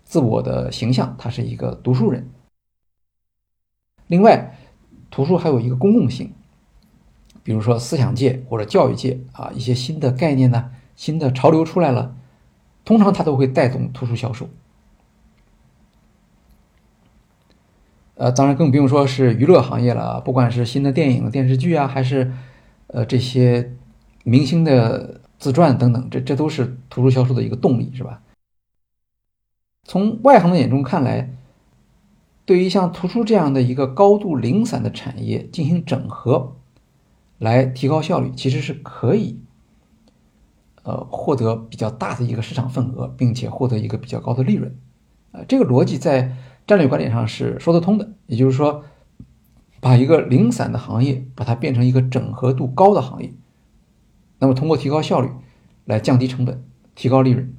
[0.03, 2.27] 自我的形象，他是一个读书人。
[4.09, 4.59] 另外，
[5.11, 6.33] 图书还有一个公共性。
[7.45, 12.15] 比如说思想界或者教育界啊，一些新的概念呢，新的潮流出来了，
[12.85, 14.51] 通常它都会带动图书销售。
[18.17, 22.33] 呃，当然更不用说是娱乐行业了，不管是新的电影、电视剧啊，还是
[22.89, 23.75] 呃这些
[24.25, 28.21] 明星的自传等等，这这都是图书销售的一个动力，是吧？
[29.85, 31.31] 从外行的眼中看来，
[32.49, 36.57] 对于像图书这样的一个高度零散的产业进行整合。
[37.37, 39.39] 来提高效率，其实是可以，
[40.83, 44.75] 呃，获得比较大的一个市场份额，并且获得一个比较高的利润，
[45.31, 46.35] 呃，这个逻辑在
[46.67, 48.11] 战略观点上是说得通的。
[48.27, 48.83] 也就是说，
[49.79, 53.33] 把一个零散的行业，把它变成一个整合度高的行业，
[54.41, 55.29] 那么通过提高效率
[55.85, 56.65] 来降低成本，
[56.97, 57.55] 提高利润。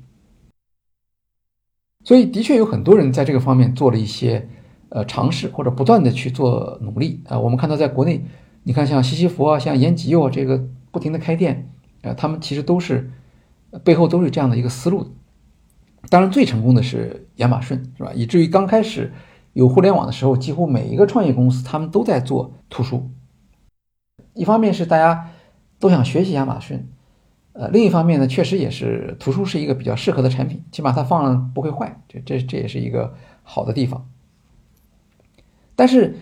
[2.04, 4.50] 所以，的确有很多人在这个方面做了一些
[4.90, 7.40] 呃尝试，或者不断的去做努力啊。
[7.40, 8.26] 我们看到，在国内。
[8.64, 11.72] 你看，像西西弗啊，像延吉佑啊，这个不停的开店，
[12.02, 13.10] 呃，他们其实都是
[13.84, 15.08] 背后都是这样的一个思路。
[16.10, 18.12] 当然，最成功的是亚马逊，是吧？
[18.14, 19.14] 以至于刚开始
[19.54, 23.10] 有互联网的时候，几乎每一个创业公司他们都在做图书。
[24.34, 25.30] 一方面是大家
[25.80, 26.88] 都想学习亚马逊，
[27.54, 34.06] 呃，另一方面呢，确实也是图书是一个比较适合的产品，起码它放了不会坏，这这这也是一个好的地方。
[35.80, 36.18] 但是。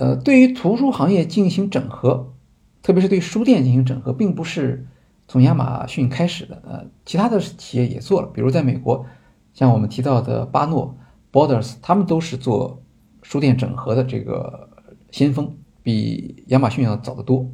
[0.00, 2.32] 呃，对于图书行业进行整合，
[2.80, 4.86] 特别是对书店进行整合，并不是
[5.28, 6.62] 从亚马逊开始的。
[6.66, 9.04] 呃，其他的企业也做了，比如在美国，
[9.52, 10.96] 像我们提到的巴诺
[11.30, 12.82] （Borders），他们都是做
[13.20, 14.70] 书店整合的这个
[15.10, 17.50] 先锋，比亚马逊要早得多。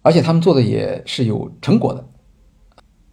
[0.00, 2.08] 而且他们做的也是有成果的。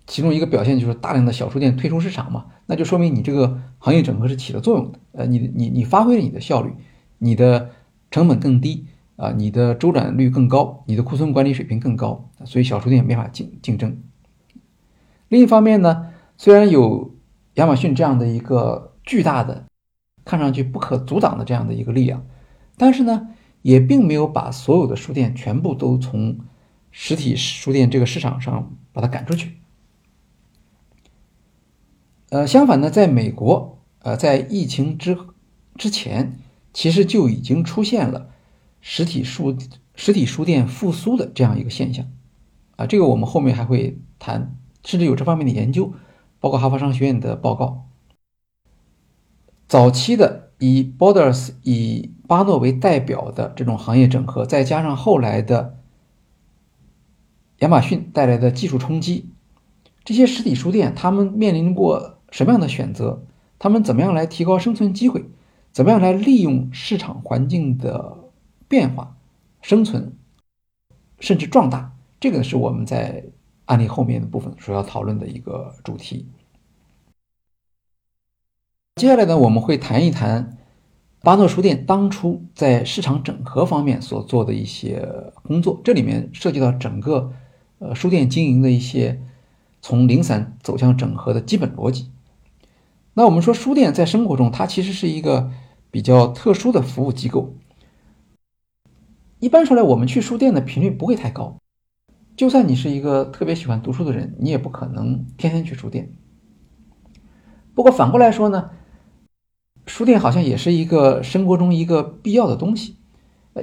[0.09, 4.99] 其中一个表现就是大量的小书店退出市场嘛，那就说明你这个行业整合是起了作用的。
[5.11, 6.73] 呃，你你你发挥了你的效率，
[7.19, 7.69] 你的
[8.09, 14.01] 成本更低啊，你的周转率更高，你的库存管理水平更高，所以小书店没法竞竞争。
[15.27, 17.15] 另一方面呢，虽然有
[17.53, 19.65] 亚马逊这样的一个巨大的、
[20.25, 22.25] 看上去不可阻挡的这样的一个力量，
[22.77, 23.27] 但是呢，
[23.61, 26.39] 也并没有把所有的书店全部都从
[26.89, 29.58] 实体书店这个市场上把它赶出去。
[32.29, 35.17] 呃，相反呢，在美国，呃，在疫情之
[35.75, 36.37] 之前，
[36.71, 38.29] 其实就已经出现了
[38.81, 39.57] 实体书
[39.95, 42.05] 实体书店复苏的这样一个现象，
[42.75, 45.91] 啊，这个我们后面还会谈，甚至有这方面的研究，
[46.39, 47.87] 包括哈佛商学院的报告。
[49.67, 55.79] 早期的以 Borders 以巴诺为代表的这种行业整合，再加上后来的
[57.57, 59.31] 亚马逊带来的技术冲击，
[60.03, 62.17] 这些实体书店他们面临过。
[62.31, 63.25] 什么样的选择？
[63.57, 65.25] 他们怎么样来提高生存机会？
[65.71, 68.31] 怎么样来利用市场环境的
[68.67, 69.17] 变化、
[69.61, 70.13] 生存，
[71.19, 71.95] 甚至壮大。
[72.19, 73.25] 这个是我们在
[73.65, 76.27] 案例后面的部分所要讨论的一个主题。
[78.95, 80.57] 接下来呢，我们会谈一谈
[81.21, 85.07] 巴诺书店当初在市场整合方面所做的一些
[85.43, 87.31] 工作，这里面涉及到整个
[87.77, 89.21] 呃书店经营的一些
[89.81, 92.09] 从零散走向整合的基本逻辑。
[93.13, 95.51] 那我们说书店在生活中，它其实是一个
[95.91, 97.55] 比较特殊的服务机构。
[99.39, 101.57] 一般说来，我们去书店的频率不会太高，
[102.35, 106.13] 就算你是一个特别喜欢读书的人，你也不可能天天去书店。
[107.73, 108.71] 不过反过来说呢？
[109.85, 112.97] 书店好像也是一个生活中一个必要的东西。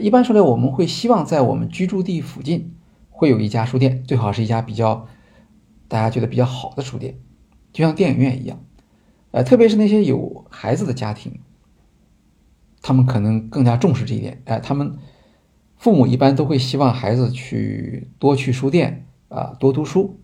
[0.01, 2.75] 一般说来，我们会希望在我们居住地附近
[3.11, 5.07] 会有一家书店，最好是一家比较
[5.87, 7.21] 大家觉得比较好的书店，
[7.73, 8.59] 就像电影院一样。
[9.37, 11.41] 呃，特别是那些有孩子的家庭，
[12.81, 14.41] 他们可能更加重视这一点。
[14.47, 14.97] 哎，他们
[15.77, 20.21] 父母一般都会希望孩子去多去书店啊，多读书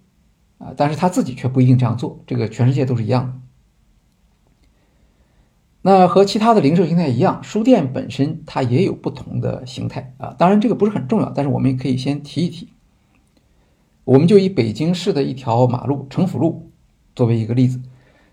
[0.57, 2.25] 啊，但是他自己却不一定这样做。
[2.27, 3.35] 这个全世界都是一样的。
[5.83, 10.35] 那和其他的零售形态一样，书店本身它也有不同的形态啊。
[10.39, 12.71] 当然这个不是很重要，但是我们也可以先提一提。
[14.05, 16.71] 我们就以北京市的一条马路城府路
[17.15, 17.79] 作为一个例子。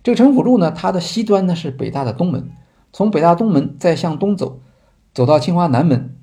[0.01, 2.51] 这个城府路呢，它的西端呢是北大的东门，
[2.93, 4.61] 从北大东门再向东走，
[5.13, 6.15] 走到清华南门，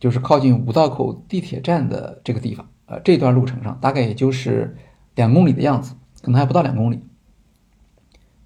[0.00, 2.68] 就是靠近五道口地铁站的这个地方。
[2.86, 4.76] 呃，这段路程上大概也就是
[5.14, 7.02] 两公里的样子，可能还不到两公里。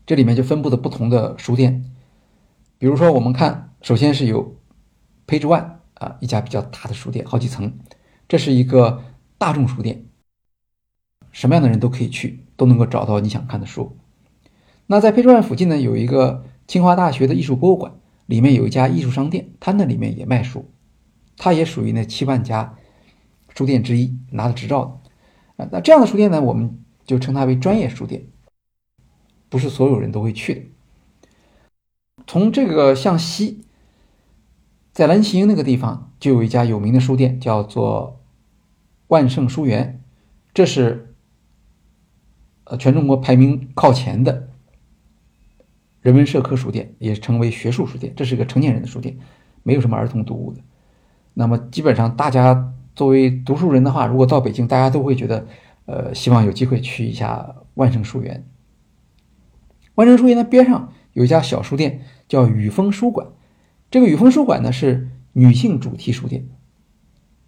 [0.04, 1.84] 这里面就分布的不同的书店。
[2.76, 4.56] 比如说，我们看，首先是有
[5.28, 7.78] Page One 啊，一家比较大的书店，好几层，
[8.26, 9.04] 这是一个
[9.38, 10.06] 大众书店，
[11.30, 13.96] 什么样的人都可以去，都能够找到你想看的书。
[14.92, 17.94] 那在 Page One 附近呢，有一个清华大学的艺术博物馆，
[18.26, 20.70] 里面有一家艺术商店，它那里面也卖书，
[21.38, 22.76] 它也属于那七万家
[23.56, 25.64] 书店之一，拿了执照的。
[25.64, 28.26] 啊，那这样的书店呢，我们就称它为专业书店，
[29.48, 30.60] 不是所有人都会去的。
[32.26, 33.62] 从这个向西，
[34.92, 38.20] 在蓝旗营那个地方就有一家有名的书店，叫做
[39.06, 40.02] 万盛书园，
[40.52, 41.14] 这是
[42.64, 44.50] 呃全中国排名靠前的
[46.02, 48.12] 人文社科书店，也称为学术书店。
[48.14, 49.16] 这是一个成年人的书店，
[49.62, 50.60] 没有什么儿童读物的。
[51.32, 55.46] 那么基本上大家作为读书人的话，如果到北京，大家都会觉得
[55.86, 58.46] 呃希望有机会去一下万盛书园。
[59.94, 60.92] 万盛书园的边上。
[61.14, 63.26] 有一家小书店叫雨峰书馆，
[63.90, 66.48] 这个雨峰书馆呢是女性主题书店，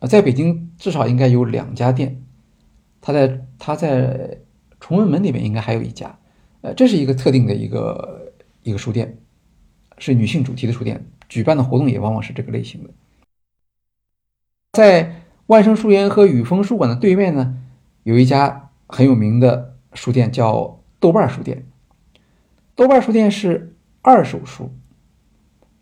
[0.00, 2.20] 呃，在北京至少应该有两家店，
[3.00, 4.40] 它在它在
[4.80, 6.18] 崇文门那边应该还有一家，
[6.60, 8.23] 呃，这是一个特定的一个
[8.64, 9.18] 一个书店，
[9.98, 12.90] 是女性主题的书店，举办的活动也往往是这个类型的。
[14.72, 17.58] 在万盛书园和雨峰书馆的对面呢，
[18.02, 21.66] 有一家很有名的书店叫豆瓣书店。
[22.74, 24.72] 豆瓣书店是二手书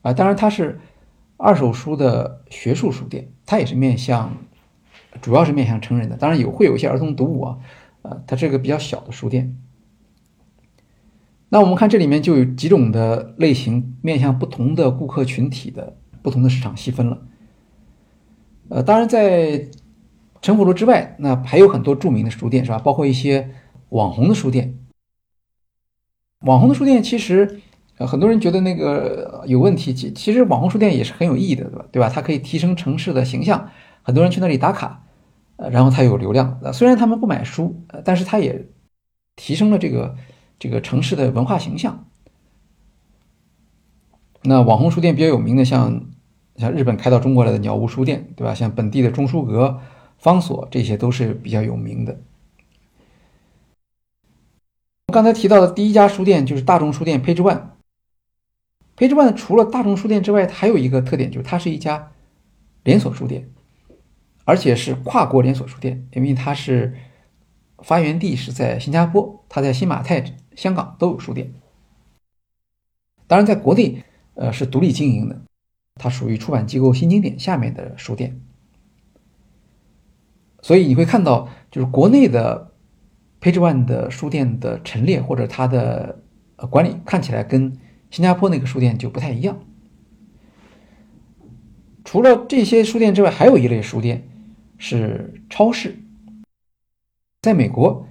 [0.02, 0.80] 啊，当然它是
[1.36, 4.36] 二手书的学术书店，它也是面向，
[5.20, 7.58] 主要是面向成人的，当然有会有一些儿童读物啊，
[8.02, 9.56] 呃，它是个比较小的书店。
[11.52, 17.18] 那我们看这里面就有几种的类型，面向不同的顾客群体的不同的市场细分了。
[18.70, 19.68] 呃，当然在
[20.40, 22.78] 陈府路之外，那还有很多著名的书店是吧？
[22.78, 23.50] 包括一些
[23.90, 24.78] 网红的书店。
[26.46, 27.60] 网红的书店其实，
[27.98, 29.92] 呃，很多人觉得那个有问题。
[29.92, 31.86] 其其实网红书店也是很有意义的，对吧？
[31.92, 32.08] 对吧？
[32.08, 33.68] 它可以提升城市的形象，
[34.00, 35.04] 很多人去那里打卡，
[35.56, 36.58] 呃，然后它有流量。
[36.72, 38.68] 虽然他们不买书，呃，但是它也
[39.36, 40.16] 提升了这个
[40.62, 42.06] 这个城市的文化形象。
[44.42, 46.06] 那网红书店比较有名的，像
[46.54, 48.54] 像日本开到中国来的鸟屋书店，对吧？
[48.54, 49.80] 像本地的中书阁、
[50.18, 52.20] 方所，这些都是比较有名的。
[55.12, 57.62] 刚才提到的第一家书店就是大众书店 Page One。
[58.96, 62.12] Page One 除了大众书店之外，它还有一个特点，就是它是一家
[62.84, 63.50] 连锁书店，
[64.44, 66.94] 而且是跨国连锁书店，因为它是
[67.78, 70.24] 发源地是在新加坡，它在新马泰、
[70.56, 71.52] 香港都有书店。
[73.26, 75.42] 当然，在国内，呃，是独立经营的，
[75.94, 78.40] 它属于出版机构新经典下面的书店。
[80.60, 82.70] 所以你会看到，就是国内的。
[83.42, 86.22] Page One 的书店的陈列或者它的
[86.70, 87.76] 管理看起来跟
[88.08, 89.58] 新加坡那个书店就不太一样。
[92.04, 94.28] 除了这些书店之外，还有一类书店
[94.78, 95.98] 是超市。
[97.40, 98.06] 在美国，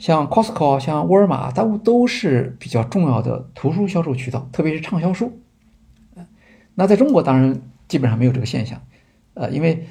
[0.00, 5.38] 像 Costco、像沃尔玛，它都是比较重要的图书销售渠道，特别是畅销书。
[6.74, 8.80] 那在中国当然基本上没有这个现象，
[9.34, 9.86] 呃，因为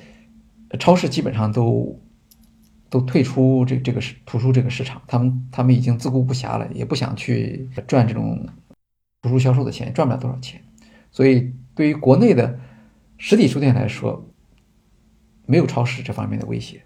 [0.80, 1.96] 超市基本上都
[2.90, 8.48] 都退出这这个市图书这个市场，他们他们已经自顾不暇了，也不想去赚这种
[9.22, 10.60] 图书销售的钱，赚不了多少钱。
[11.12, 12.60] 所以对于国内的
[13.20, 14.28] 实体书店来说，
[15.46, 16.82] 没有超市这方面的威胁。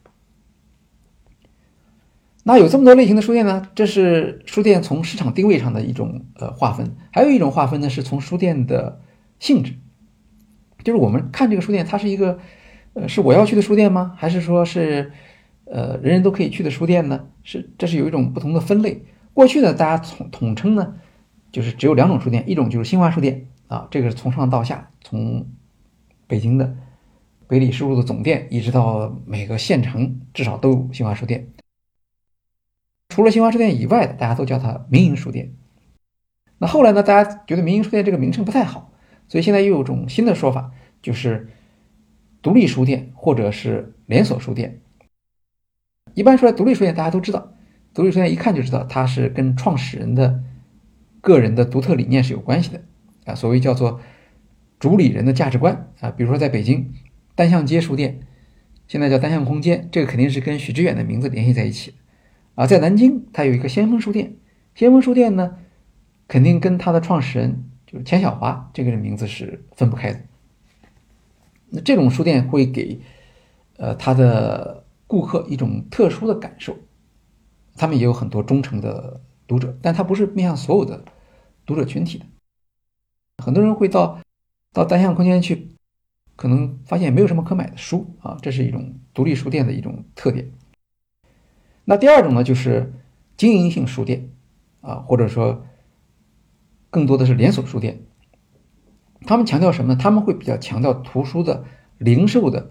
[2.46, 3.70] 那有这么多类型的书店呢？
[3.74, 9.00] 这是书店从市场定位上的一种呃划分，还有一种划分呢，是从书店的
[9.39, 9.74] 性质，
[10.84, 12.38] 就是我们看这个书店，它是一个
[12.96, 14.14] 呃是我要去的书店吗？
[14.18, 15.14] 还是说是
[15.64, 17.28] 呃人人都可以去的书店呢？
[17.44, 19.06] 是这是有一种不同的分类。
[19.34, 20.96] 过去呢，大家统统称呢，
[21.50, 25.48] 就是只有两种书店，一种就是新华书店啊，这个是从上到下，从
[26.28, 26.76] 北京的
[27.48, 31.48] 北礼士路的总店，一直到每个县城至少都有新华书店。
[33.14, 35.53] 除了新华书店以外的，大家都叫它民营书店。
[36.57, 38.91] 那后来呢，大家觉得民营书店这个名称不太好，
[39.28, 41.47] 所以现在又有种新的说法，就是
[42.41, 44.82] 独立书店或者是连锁书店。
[46.16, 47.53] 一般说来，独立书店大家都知道，
[47.93, 50.41] 独立书店一看就知道它是跟创始人的
[51.22, 52.82] 个人的独特理念是有关系的
[53.26, 53.36] 啊。
[53.36, 53.99] 所谓叫做
[54.80, 56.91] 主理人的价值观啊，比如说在北京
[57.36, 58.22] 单向街书店，
[58.88, 61.93] 现在叫单向空间，这个肯定是跟许知远的名字联系在一起。
[62.56, 64.36] 啊，在南京，它有一个先锋书店。
[64.76, 65.58] 先锋书店呢，
[66.28, 70.20] 肯定跟它的创始人就是钱小华这个人名字是分不开的。
[71.70, 72.99] 那这种书店会给
[73.78, 76.78] 呃他的顾客一种特殊的感受，
[77.76, 81.04] 他们也有很多忠诚的读者，但它不是面向所有的
[81.66, 82.26] 读者群体的。
[83.43, 84.20] 很多人会到
[84.72, 85.72] 到单向空间去，
[86.36, 90.51] 可能发现没有什么可买的书啊，这是一种独立书店的一种特点。
[91.86, 92.94] 那第二种呢，就是
[93.36, 94.30] 经营性书店，
[94.82, 95.66] 啊，或者说
[96.90, 98.04] 更多的是连锁书店。
[99.26, 100.00] 他们强调什么呢？
[100.02, 101.66] 他们会比较强调图书的
[101.98, 102.70] 零售的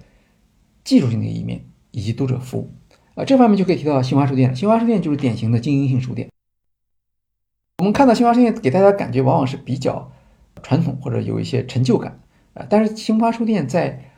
[0.84, 2.72] 技术性的一面以及读者服务。
[3.14, 4.54] 啊，这方面就可以提到新华书店。
[4.56, 6.30] 新华书店就是典型的经营性书店。
[7.78, 10.12] 我们看到新华书店给大家感觉往往是比较
[10.62, 12.20] 传统或者有一些陈旧感，
[12.54, 14.10] 啊，但是新华书店在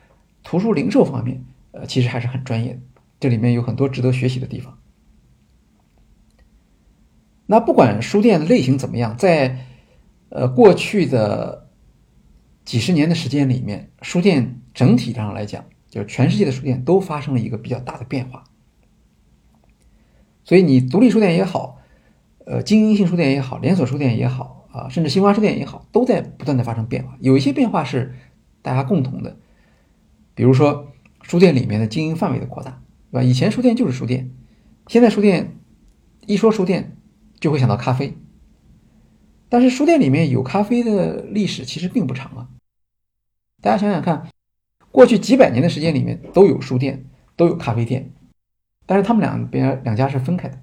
[0.43, 2.79] 图书零售方面，呃，其实还是很专业的。
[3.19, 4.77] 这里面有很多值得学习的地方。
[7.47, 9.65] 那不管书店的类型怎么样，在
[10.29, 11.69] 呃过去的
[12.63, 18.45] 几十年的时间里面，书店整体上来讲，就是全世界的书店都发生了一个比较大的变化。
[20.43, 21.77] 所以你独立书店也好，
[22.45, 27.15] 呃经营性书店也好，连锁书店也好啊，甚至新华书店也好，都在不断的发生变化。
[27.19, 28.15] 有一些变化是
[28.63, 29.37] 大家共同的，
[30.33, 30.91] 比如说
[31.21, 32.81] 书店里面的经营范围的扩大，
[33.11, 33.23] 对吧？
[33.23, 34.31] 以前书店就是书店，
[34.87, 35.59] 现在书店
[36.25, 36.97] 一说书店。
[37.39, 38.17] 就会想到咖啡，
[39.49, 42.49] 但是书店里面有咖啡的历史其实并不长啊。
[43.61, 44.29] 大家想想看，
[44.91, 47.05] 过去几百年的时间里面都有书店，
[47.35, 48.13] 都有咖啡店，
[48.85, 50.61] 但是他们两边两家是分开的，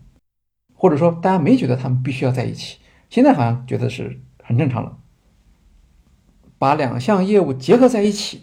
[0.75, 2.79] 或者说大家没觉得他们必须要在一起。
[3.11, 4.99] 现在好像觉得是很正常了。
[6.59, 8.43] 把两项业务结合在一起，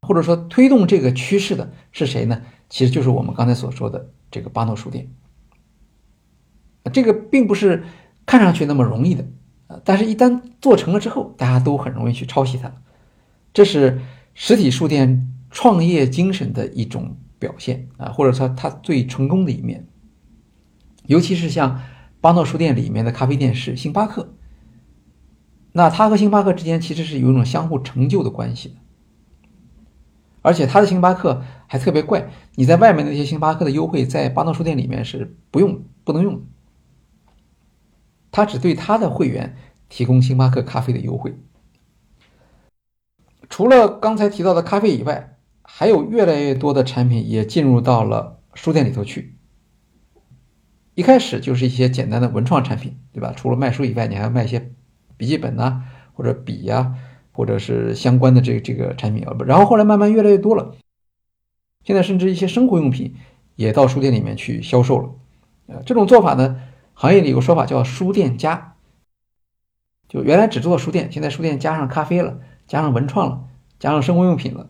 [0.00, 2.42] 或者说推动这个趋势的是谁呢？
[2.68, 5.12] 其实就是我们刚才所说的这个巴诺书店。
[6.92, 7.84] 这个并不是
[8.24, 9.24] 看上去那么容易的
[9.66, 12.72] 啊，但是一旦做成了之后，大家都很容易去抄袭它。
[13.52, 14.00] 这是
[14.34, 19.86] 实体书店创业精神的一种表现啊，或者说它最成功的一面。
[21.06, 21.80] 尤其是像
[22.20, 24.34] 巴诺书店里面的咖啡店是星巴克，
[25.72, 28.74] 那它和星巴克之间其实是有一种相互成就的关系的。
[30.42, 36.42] 而且它的星巴克还特别怪，你在外面那些星巴克的优惠，在巴诺书店里面是不用不能用。
[38.30, 39.56] 他只对他的会员
[39.88, 41.34] 提供星巴克咖啡的优惠。
[43.48, 49.36] 除了刚才提到的咖啡以外，还有越来越多的产品也进入到了书店里头去。
[50.94, 53.32] 一开始就是一些简单的文创产品，对吧？
[53.36, 54.72] 除了卖书以外，你还要卖一些
[55.16, 56.94] 笔记本呐，或者笔呀，
[57.32, 59.26] 或者是相关的这个这个产品。
[59.46, 60.74] 然后后来慢慢越来越多了，
[61.84, 63.14] 现在甚至一些生活用品
[63.56, 65.10] 也到书店里面去销售了。
[65.66, 66.60] 呃，这种做法呢？
[67.00, 68.76] 行业里有个说法叫“书店加”，
[70.06, 73.44] 就原来只做书店，现在书店加上咖啡了，加上文创了，
[73.78, 74.68] 加上生活用品了。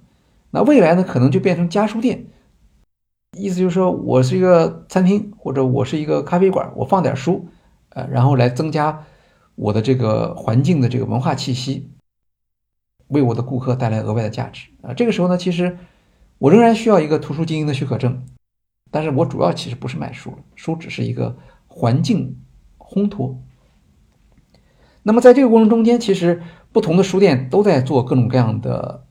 [0.53, 2.29] 那未来呢，可能就变成家书店。
[3.37, 7.49] 意思就是说我是一个餐厅，或者我是一个咖啡馆，我放点书，
[7.89, 9.05] 呃，然后来增加
[9.57, 11.91] 我的这个环境的这个文化气息，
[13.09, 14.95] 为我的顾客带来额外的价值啊。
[14.95, 15.79] 这个时候呢，其实
[16.39, 18.25] 我仍然需要一个图书经营的许可证，
[18.93, 21.37] 但是我主要其实不是卖书，书只是一个。
[21.73, 22.37] 环境
[22.77, 23.41] 烘托。
[25.05, 26.43] 那么在这个过程中间，其实
[26.73, 29.07] 不同的书店都在做各种各样的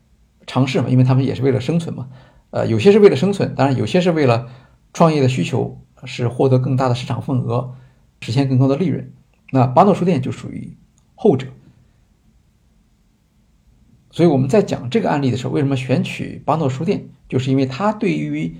[0.45, 2.09] 尝试嘛，因为他们也是为了生存嘛。
[2.51, 4.49] 呃，有些是为了生存，当然有些是为了
[4.93, 7.75] 创业的需求，是获得更大的市场份额，
[8.21, 9.11] 实现更高的利润。
[9.51, 10.77] 那巴诺书店就属于
[11.15, 11.47] 后者。
[14.11, 17.09] 所以我们在讲这个案例的时候，为什么选取巴诺书店？
[17.27, 18.55] 就是因为它对于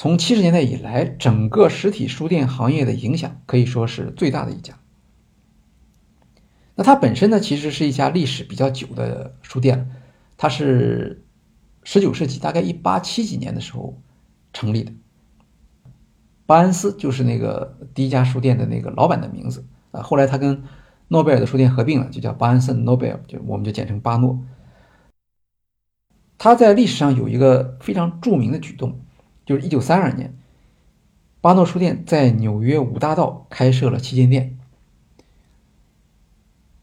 [0.00, 4.80] 从七十年代以来整个实体书店行业的影响可以说是最大的一家。
[6.74, 9.90] 那它本身呢，其实是一家历史比较久的书店，
[10.38, 11.26] 它是
[11.82, 14.00] 十九世纪大概一八七几年的时候
[14.54, 14.90] 成立的。
[16.46, 20.64] 巴恩斯就是那个第一家书店的那个老板的名字啊，后来他跟
[21.08, 24.42] 诺贝尔的书店合并了，就叫巴恩森诺贝尔，就我们就简称巴诺。
[26.38, 28.98] 他在历史上有一个非常著名的举动，
[29.50, 30.32] 就是一九三二年，
[31.40, 34.56] 巴诺书店在纽约五大道开设了旗舰店。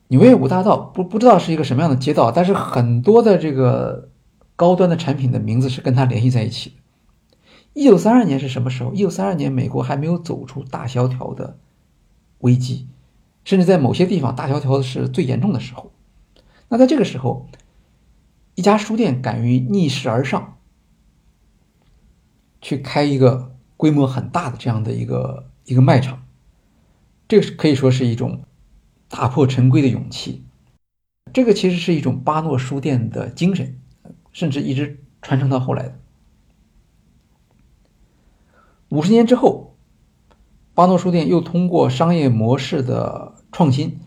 [0.09, 4.09] 纽约五大道不不知道是一个什么样的街道，但是很多的这个
[4.57, 6.75] 高端的产品的名字是跟它联系在一起的。
[7.71, 8.91] 一九三二年是什么时候？
[8.91, 11.57] 一九三二年，美国还没有走出大萧条的
[12.39, 12.89] 危机，
[13.45, 15.93] 甚至在某些地方大萧条是最严重的时候。
[16.67, 17.47] 那在这个时候，
[18.55, 20.56] 一家书店敢于逆势而上，
[22.67, 26.25] 去开一个规模很大的这样的一个一个卖场，
[27.25, 28.43] 这个是可以说是一种
[29.07, 30.43] 打破陈规的勇气。
[31.31, 33.79] 这个其实是一种巴诺书店的精神，
[34.33, 35.97] 甚至一直传承到后来的。
[38.89, 39.77] 五十年之后，
[40.73, 43.97] 巴诺书店又通过商业模式的创新，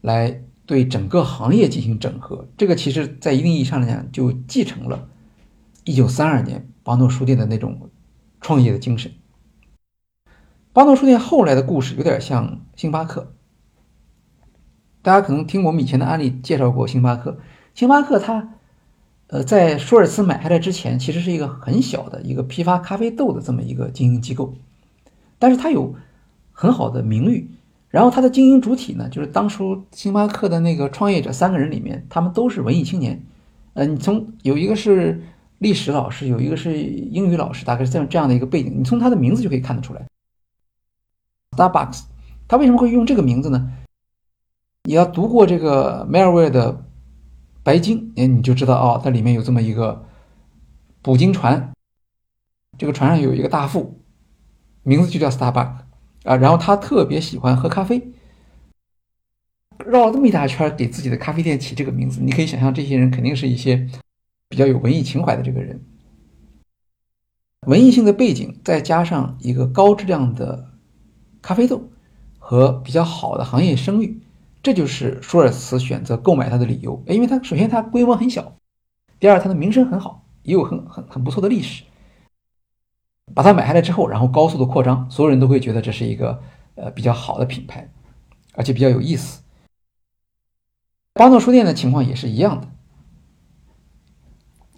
[0.00, 0.42] 来。
[0.64, 5.08] 对整个行业进行整合，这个其实在一定意义上来讲，就继承了
[5.84, 7.90] 1932年巴诺书店的那种
[8.42, 9.12] 创业的精神。
[10.74, 13.32] 巴诺书店后来的故事有点像星巴克，
[15.00, 17.38] 大家可能听我们以前的案例介绍过星巴克。
[17.74, 18.54] 星巴克它，
[19.28, 24.54] 呃，在舒尔茨买下来之前，其实是一个很小的一个批发咖啡豆的这么一个经营机构，
[25.38, 25.94] 但是它有
[26.50, 27.50] 很好的名誉。
[27.88, 33.22] 然后它的经营主体呢，就是当初星巴克的那个创业者三个人里面，他们都是文艺青年。
[33.74, 35.22] 呃，你从有一个是
[35.62, 38.80] 历史老师，有一个是英语老师，大概是这样这样的一个背景。
[38.80, 40.04] 你从他的名字就可以看得出来。
[41.56, 42.02] Starbucks，
[42.48, 43.72] 他为什么会用这个名字呢？
[44.82, 46.72] 你要读过这个梅尔维尔的
[47.62, 50.04] 《白鲸》，哎，你就知道哦，它里面有这么一个
[51.00, 51.72] 捕鲸船，
[52.76, 54.00] 这个船上有一个大副，
[54.82, 55.76] 名字就叫 Starbucks。
[56.24, 58.12] 啊，然后他特别喜欢喝咖啡，
[59.86, 63.88] 绕了这么一大圈给自己的咖啡店起这个名字，你可以想象，这些人肯定是一些
[64.52, 65.82] 比较有文艺情怀的这个人。
[67.66, 70.72] 文艺性的背景，再加上一个高质量的
[71.40, 71.88] 咖啡豆
[72.38, 74.20] 和比较好的行业声誉，
[74.62, 77.02] 这就是舒尔茨选择购买它的理由。
[77.06, 78.54] 因为它首先它规模很小，
[79.18, 81.84] 第二它的名声很好，也有很很很不错的历史。
[83.32, 86.42] 把它买下来之后，然后高速的扩张，所有人都会觉得这是一个
[86.74, 87.90] 呃比较好的品牌，
[88.52, 89.40] 而且比较有意思。
[91.14, 92.68] 巴诺书店的情况也是一样的，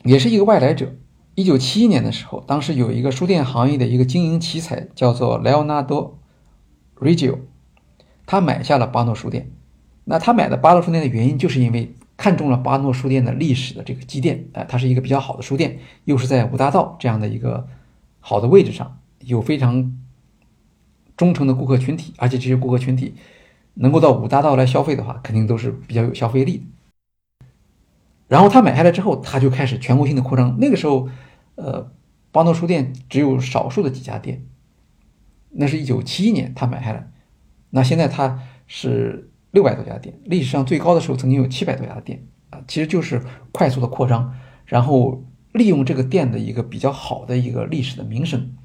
[0.05, 0.95] 也是一个外来者。
[1.35, 6.19] 一九七一年的时候，当时有一个书店行业的一个经营奇才叫做莱奥纳多·
[7.03, 7.41] 瑞吉欧，
[8.25, 9.51] 他买下了巴诺书店。
[10.05, 17.67] 那他买的巴诺书店的原因，就是因为看中了巴诺书店的历史的这个积淀，哎，它是一个比较好的书店，又是在五大道这样的一个。
[18.27, 19.99] 好的位置上有非常
[21.15, 23.17] 忠诚的顾客群体，而且这些顾客群体
[23.75, 26.65] 能够到五大道来消费的话，肯定都是比较有消费力的。
[28.29, 30.59] 然后他买下来之后，他就开始全国性的扩张。
[30.59, 31.09] 那个时候，
[31.57, 31.93] 呃，
[32.33, 34.47] 邦德书店只有少数的几家店。
[35.51, 37.13] 那是一九七一年他买下来，
[37.71, 43.23] 那现在他是六百多家店，历史上最高的时候曾经有七百多家店啊，其实就是
[43.53, 44.35] 快速的扩张，
[44.67, 45.25] 然后。
[45.55, 48.57] 利用这个店的一个比较好的一个历史的名声，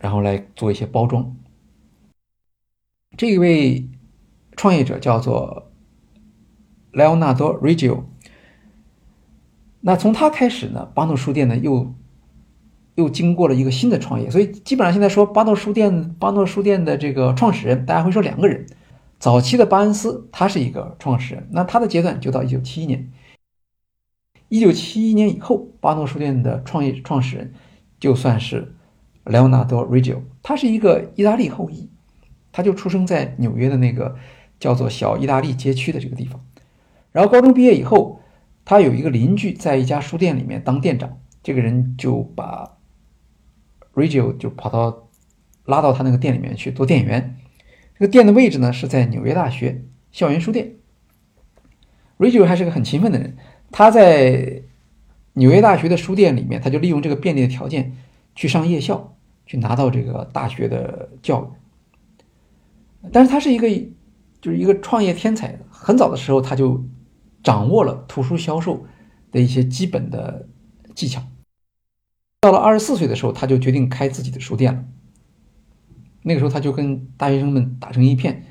[0.00, 1.36] 然后来做一些包装。
[3.14, 3.86] 这一位
[4.56, 5.71] 创业者叫做
[6.92, 8.04] 莱奥纳多·瑞吉欧。
[9.80, 11.92] 那从他开始呢，巴诺书店呢又
[12.94, 18.66] 又经过了一个新的创业，所以基本上现在说巴诺书店，巴诺书店的这个创始人，大家会说两个人。
[19.18, 23.10] 早期的巴恩斯他是一个创始人，那他的阶段就到一九七一年。
[24.48, 27.54] 一九七一年以后，巴诺书店的创业创始人
[27.98, 28.74] 就算是
[29.24, 31.88] 莱昂纳多 ·Rigio，，他是一个意大利后裔，
[32.52, 34.16] 他就出生在纽约的那个
[34.60, 36.44] 叫做小意大利街区的这个地方。
[37.12, 38.20] 然后高中毕业以后，
[38.64, 42.78] 他有一个邻居在一家书店里面当店长，这个人就把
[43.92, 45.08] 瑞吉欧就跑到
[45.66, 47.36] 拉到他那个店里面去做店员。
[47.94, 50.72] 这个店的位置呢是在纽约大学校园书店。
[52.16, 53.36] 瑞吉欧还是个很勤奋的人。
[53.70, 54.62] 他在
[55.34, 57.96] 纽约大学的书店里面，他就利用这个便利的条件
[58.34, 59.14] 去上夜校，
[59.46, 63.08] 去拿到这个大学的教育。
[63.10, 63.68] 但是他是一个
[64.40, 66.84] 就是一个创业天才，很早的时候他就
[67.42, 68.84] 掌握了图书销售
[69.30, 70.48] 的一些基本的
[70.94, 71.22] 技巧。
[72.40, 74.84] 到了二十四岁的时候，他就决定开自己的书店了。
[76.22, 78.44] 那个时候他就跟大学生们打成一片。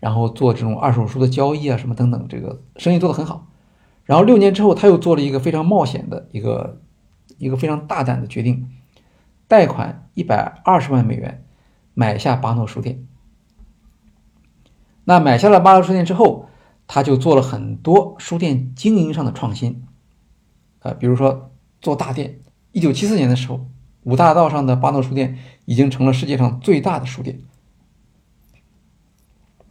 [0.00, 3.48] 然后做这种二手书的交易啊，什么等等，这个生意做得很好。
[4.06, 6.80] 然后六年之后，他又做了一个非常冒险的一个
[7.36, 8.70] 一个非常大胆的决定，
[9.46, 11.44] 贷款一百二十万美元
[11.92, 13.06] 买下巴诺书店。
[15.04, 16.48] 那买下了巴诺书店之后，
[16.92, 19.84] 他就做了很多书店经营上的创新，
[20.80, 22.40] 呃，比如说做大店。
[22.72, 23.64] 一九七四年的时候，
[24.02, 27.38] 五大道上的巴诺书店已经成了世界上最大的书店。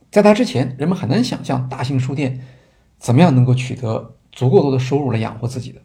[0.09, 2.39] 在他之前，人们很难想象大型书店
[2.97, 5.81] 怎么样能够取得足够多的收入来养活自己的。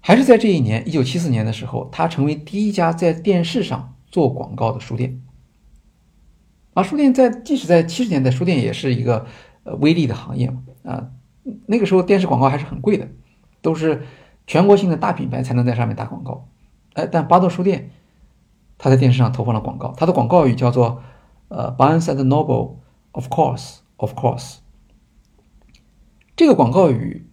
[0.00, 5.22] 还是在这一年，一九七四年的时候，他成为第一家在电视上做广告的书店。
[6.74, 9.26] 啊，书店在即使在七十年代，书店也是一个
[9.66, 10.62] 呃微利的行业嘛。
[10.84, 11.10] 啊，
[11.66, 13.06] 那个时候电视广告还是很贵的，
[13.60, 14.04] 都是
[14.46, 16.48] 全国性的大品牌才能在上面打广告。
[16.94, 17.90] 哎，但巴顿书店
[18.78, 21.02] 他在电视上投放了广告，他的广告语叫做。
[21.48, 24.56] 呃，Barnes and Noble，of course，of course，
[26.34, 27.28] 这个广告语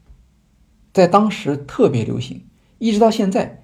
[0.93, 2.45] 在当时特别流行，
[2.77, 3.63] 一直到现在，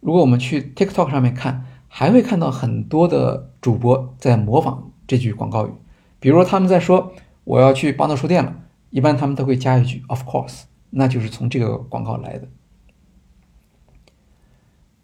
[0.00, 5.72] 如果我们去 TikTok 上面看，还会看到很多的主播在模仿这句广告语。
[6.18, 7.12] 比如说他们在说
[7.44, 8.54] 我要去邦德书店了，
[8.90, 12.48] 一般他们都会加一句 of course，那就是从这个广告来的。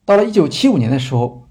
[0.05, 1.43] 到了一九七五年的时候。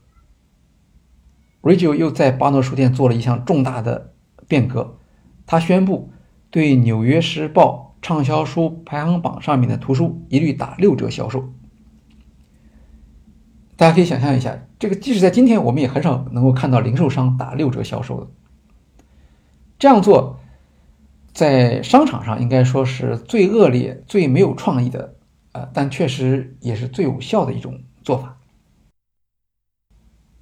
[1.65, 4.13] ，Regio 又在巴诺书店做了一项重大的
[4.47, 4.99] 变革，
[5.47, 6.11] 他宣布
[6.51, 11.51] 对《纽约时报》畅销书排行榜上面的图书一律打六折销售。
[13.75, 18.29] 大家可以想象一下，这个即使在今天，我们也很少能够看到零售商打六折销售的。
[19.79, 20.39] 这样做，
[21.35, 25.15] 在商场上应该说是最恶劣、最没有创意的，
[25.51, 28.37] 呃，但确实也是最有效的一种做法。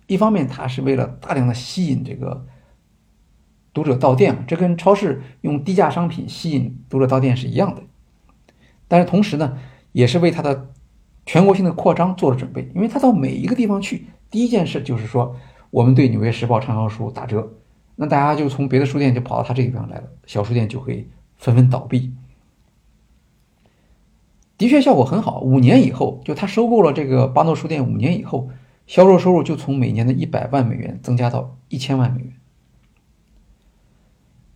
[0.05, 2.45] 一方面，它是为了大量的吸引这个
[3.73, 7.81] 读者到店，这跟超市用低价商品吸引读者到店是一样的。
[8.87, 9.57] 但是同时呢，
[9.93, 10.69] 也是为它的
[11.25, 15.35] 全国性的扩张做了准备，因为他到每一个地方去，第一件事就是说，
[15.71, 17.51] 我们对《纽约时报》畅销书打折，
[17.95, 22.13] 那大家就从别的书店就跑到他这个地方来了，小书店就会纷纷倒闭。
[24.57, 28.49] 的确效果很好，五年以后，就他收购了这个巴诺书店，五年以后。
[28.85, 32.33] 销售收入就从每年的一百万美元增加到一千万美元。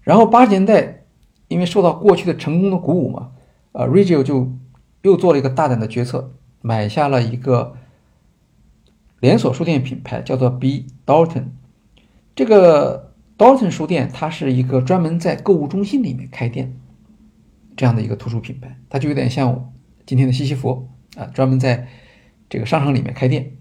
[0.01, 1.05] 然后八十年代，
[1.47, 3.31] 因为受到过去的成功的鼓舞嘛，
[3.71, 4.51] 呃，Regio 就
[5.01, 7.77] 又做了一个大胆的决策，买下了一个
[9.21, 11.45] 连锁书店品牌，叫做 B Dalton。
[12.35, 13.06] 这个
[13.37, 16.75] Dalton 书店，它是一个专门在购物中心里面开店
[17.75, 19.73] 这样的一个图书品牌，它就有点像
[20.05, 21.87] 今天的西西弗啊，专门在
[22.49, 23.57] 这个商场里面开店。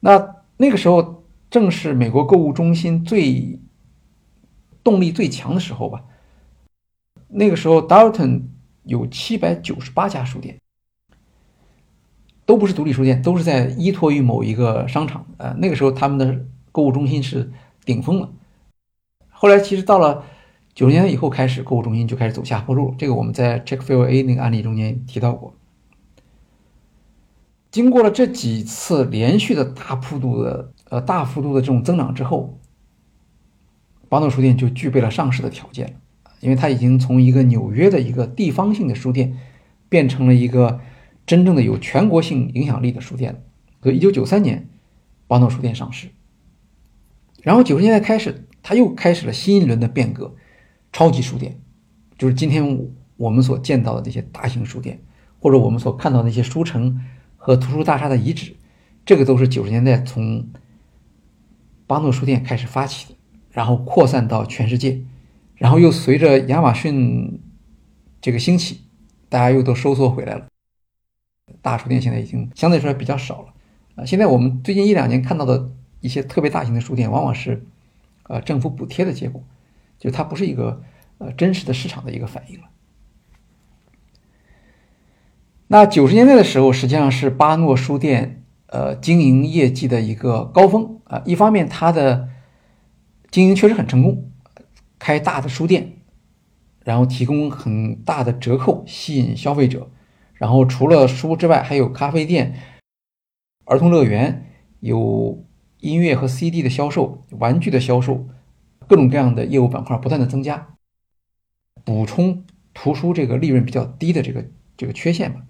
[0.00, 3.58] 那那个时候正是美国购物中心最
[4.84, 6.04] 动力最强的时候吧。
[7.28, 8.42] 那个时候，Dalton
[8.84, 10.58] 有七百九十八家书店，
[12.44, 15.24] 都不是独立书店，都是在依托于某一个商场。
[15.38, 17.50] 呃，那个时候他们的购物中心是
[17.86, 18.30] 顶峰了。
[19.42, 20.24] 后来其实到了
[20.72, 22.94] 九十年代以后，开始购物中心就开始走下坡路。
[22.96, 25.56] 这个我们在 Checkfield A 那个案例中间提到过。
[27.72, 32.60] 经过了这几次连续的大幅度的呃大幅度的这种增长之后，
[34.08, 35.96] 巴诺书店就具备了上市的条件，
[36.38, 39.36] 因为它已经从一个纽约的一个地方性的书店，
[39.88, 40.78] 变成了一个
[41.26, 43.40] 真正的有全国性影响力的书店了。
[43.82, 44.68] 所以，一九九三年，
[45.26, 46.10] 巴诺书店上市。
[47.42, 50.34] 然后九十年代开始，它又开始了新一轮的变革，
[50.92, 51.60] 超级书店，
[52.16, 52.86] 就是今天
[53.16, 55.02] 我们所见到的这些大型书店，
[55.40, 57.00] 或者我们所看到的那些书城。
[57.44, 58.54] 和图书大厦的遗址，
[59.04, 60.46] 这个都是九十年代从
[61.88, 63.18] 巴诺书店开始发起的，
[63.50, 65.02] 然后扩散到全世界，
[65.56, 67.42] 然后又随着亚马逊
[68.20, 68.82] 这个兴起，
[69.28, 70.46] 大家又都收缩回来了。
[71.60, 73.52] 大书店现在已经相对来说比较少了
[73.96, 74.04] 啊。
[74.04, 75.68] 现在我们最近一两年看到的
[76.00, 77.66] 一些特别大型的书店，往往是
[78.24, 79.42] 呃政府补贴的结果，
[79.98, 80.82] 就它不是一个
[81.18, 82.68] 呃真实的市场的一个反应了。
[85.68, 91.22] 那九十年代的时候，实际上是巴诺书店呃经营业绩的一个高峰啊。
[91.24, 92.28] 一方面，它的
[93.30, 94.30] 经营确实很成功，
[94.98, 95.96] 开大的书店，
[96.84, 99.90] 然后提供很大的折扣吸引消费者。
[100.34, 102.58] 然后除了书之外，还有咖啡店、
[103.64, 104.50] 儿童乐园，
[104.80, 105.42] 有
[105.82, 108.26] 音乐和 CD 的销售、玩具的销售，
[108.88, 110.74] 各种各样的业务板块不断的增加，
[111.84, 115.42] 补充图书这个利润比较低的这个这个缺陷吧。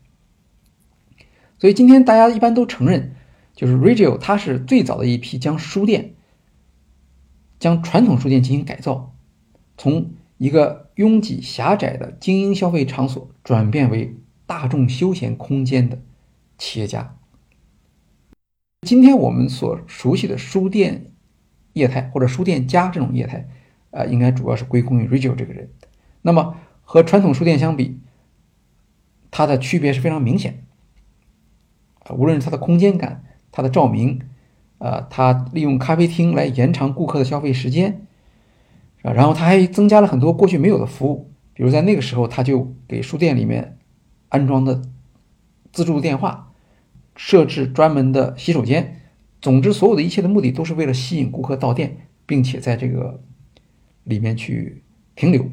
[1.59, 3.15] 所以今天大家一般都承认，
[3.55, 6.17] 就是 Radio 它是最早的一批将书店、
[7.61, 9.15] 将传统书店进行改造，
[9.77, 14.17] 从一个拥挤狭窄的精英消费场所转变为。
[14.45, 16.03] 大众休闲空间的
[16.59, 17.17] 企业家。
[18.83, 21.13] 今天我们所熟悉的书店
[21.73, 23.49] 业态或者书店家这种业态，
[23.93, 25.71] 啊，应该主要是归功于 Regio 这个人。
[26.23, 28.01] 那么和传统书店相比，
[29.31, 30.65] 它的区别是非常明显。
[32.11, 33.23] 无论是它的空间感、
[33.53, 34.21] 它的照明，
[34.79, 38.05] 啊，它利用咖啡厅来延长顾客的消费时间，
[39.03, 43.79] 啊，然后它还增加了很多过去没有的服务，比如在那个时候，他就给书店里面。
[44.29, 44.81] 安装的
[45.73, 46.52] 自助电话，
[47.25, 49.01] 设置专门的洗手间，
[49.41, 53.23] 总之，所有的一切的目的都是为了吸引顾客到店，并且在这个
[54.03, 54.83] 里面去
[55.15, 55.49] 停留。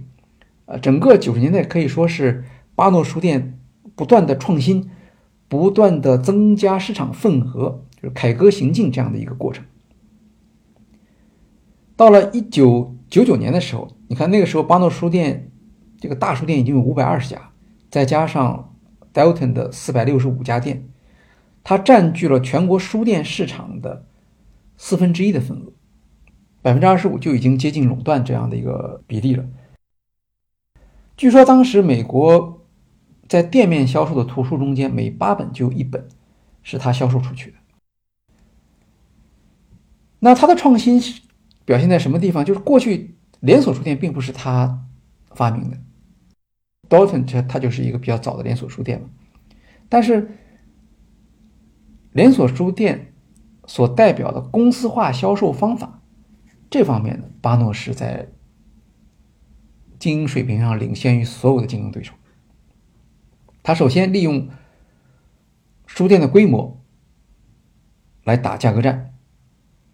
[0.65, 2.43] 呃，整个九十年代可以说是
[2.73, 3.59] 巴诺书店
[3.95, 4.89] 不断的创新，
[5.47, 9.63] 不断的增加市场份额，就是凯歌行进这样的一个过程。
[11.95, 15.51] 到了一九九九年的时候，你看那个时候巴诺书店
[15.99, 17.51] 这个大书店已经有五百二十家，
[17.91, 18.65] 再加上。
[19.11, 20.87] Delton 的四百六十五家店，
[21.63, 24.05] 它占据了全国书店市场的
[24.77, 25.71] 四分之一的份额，
[26.61, 29.45] 百分之二十五就已经接近垄断这样的一个比例了。
[31.15, 32.65] 据说当时美国
[33.27, 36.07] 在店面销售的图书中间，每八本就有一本
[36.63, 37.57] 是他销售出去的。
[40.19, 41.01] 那他的创新
[41.65, 42.43] 表现在什么地方？
[42.43, 44.85] 就是过去连锁书店并不是他
[45.31, 45.77] 发明的。
[46.89, 49.09] Dalton 这它就是一个比较早的连锁书店嘛，
[49.87, 50.27] 但是
[52.11, 53.13] 连锁书店
[53.65, 56.01] 所代表的公司化销售方法
[56.69, 58.29] 这方面呢，巴诺是在
[59.97, 62.13] 经营水平上领先于所有的竞争对手。
[63.61, 64.49] 他首先利用
[65.85, 66.81] 书店的规模
[68.23, 69.13] 来打价格战，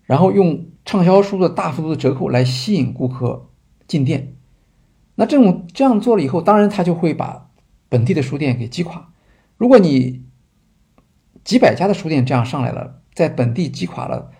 [0.03, 3.49] 然后用畅销书的大幅度的折扣来吸引顾客
[3.87, 4.35] 进店。
[5.15, 7.49] 那这种这样做了以后，当然他就会把
[7.89, 9.13] 本地的书店给击垮。
[9.57, 10.25] 如果你
[11.45, 14.31] 几百家的书店这样上来了，在本地击垮了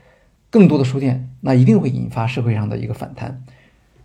[0.49, 3.45] 更多的书店，那一定会引发社会上的一个反弹。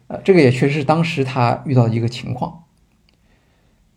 [0.06, 2.64] 呃，这个也确实是当时他遇到的一个情况。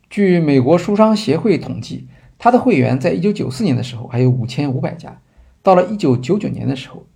[0.08, 5.20] 据美国书商协会统计，他的会员在一九九四年的时候还有五千五百家，
[5.62, 7.06] 到了一九九九年的时候，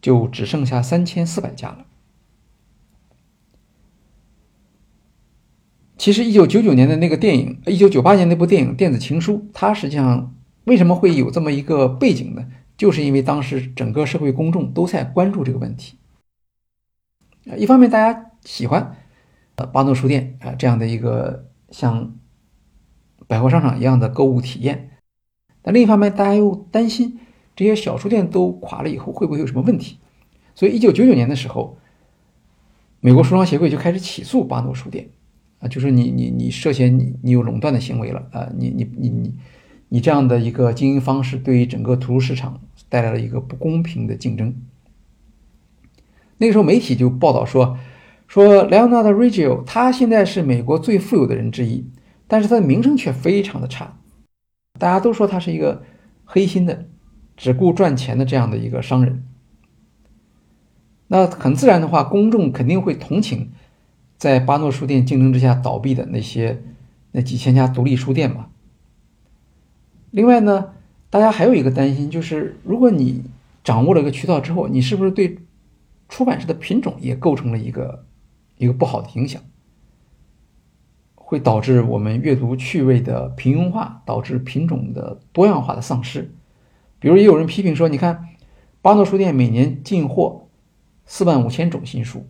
[0.00, 1.86] 就只剩下三千四百家了。
[5.96, 10.33] 其实，一九九九年的那个电影，一九九八年那部电影《电子情书》，它实际上
[10.64, 12.46] 为什么会有这么一个背景呢？
[12.76, 15.96] 就是因为当时整个社会公众都在关注这个问题。
[17.48, 18.96] 啊，一方面大家喜欢，
[19.56, 22.16] 呃，巴诺书店啊这样的一个像
[23.26, 24.90] 百货商场一样的购物体验，
[25.62, 27.18] 但另一方面大家又担心
[27.54, 29.98] 这些小书店都垮了以后会不会有什么问题？
[30.54, 31.78] 所以，一九九九年的时候，
[33.00, 35.10] 美国书商协会就开始起诉巴诺书店。
[35.60, 38.50] 啊就是你你你涉嫌你你有垄断的行为了啊！
[38.54, 39.34] 你你你你
[39.88, 44.54] 你这样的一个经营方式，对于整个图书市场带来了一个不公平的竞争。
[46.38, 47.78] 那个时候媒体就报道说，
[48.26, 51.88] 说 Leonard r i g i o 他现在是美国最富有的人之一，
[52.26, 53.98] 但是他的名声却非常的差，
[54.78, 55.84] 大家都说他是一个
[56.24, 56.88] 黑心的、
[57.36, 59.24] 只顾赚钱的这样的一个商人。
[61.06, 63.52] 那很自然的话，公众肯定会同情。
[64.16, 66.62] 在巴诺书店竞争之下倒闭的那些
[67.12, 68.46] 那几千家独立书店嘛。
[70.14, 70.70] 另外呢，
[71.10, 73.24] 大家还有一个担心，就是如果你
[73.64, 75.38] 掌握了一个渠道之后，你是不是对
[76.08, 78.04] 出版社的品种也构成了一个
[78.56, 79.42] 一个不好的影响，
[81.16, 86.32] 会导致我们阅读趣味的平庸化，导致品种的多样化的丧失。
[87.00, 88.28] 比如也有人批评说，你看
[88.80, 90.46] 巴诺书店每年进货
[91.06, 92.24] 四万五千种新书。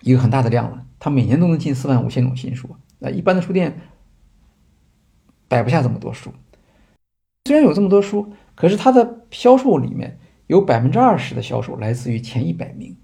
[0.00, 2.70] 一个很大的量了，它每年都能进四万五千种新书。
[3.00, 3.78] 那一般的书店
[5.48, 6.32] 摆不下这么多书。
[7.46, 12.96] 虽然有这么多书，可是它的销售里面有百分之二十的销售来自于前一百名。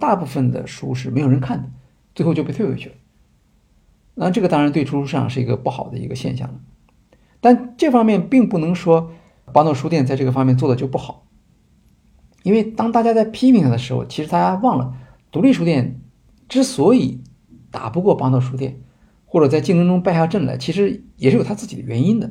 [0.00, 1.70] 大部分的书是没有人看的，
[2.14, 2.94] 最后就被退回去了。
[4.14, 6.60] 那这个当然对图书市场是一个不好的一个现象了。
[7.40, 9.10] 但这方面并不能说
[9.52, 11.26] 巴诺书店在这个方面做的就不好，
[12.42, 14.96] 因为当大家在批评它的时候，其实大家忘了。
[15.30, 16.00] 独立书店
[16.48, 17.22] 之所以
[17.70, 18.80] 打不过巴诺书店，
[19.34, 22.30] 或者在竞争中败下阵来，其实也是有他自己的原因的。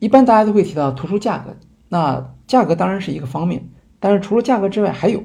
[0.00, 1.56] 一般大家都会提到图书价格，
[1.90, 3.68] 那价格当然是一个方面，
[4.00, 5.22] 但是除了价格之外，还有，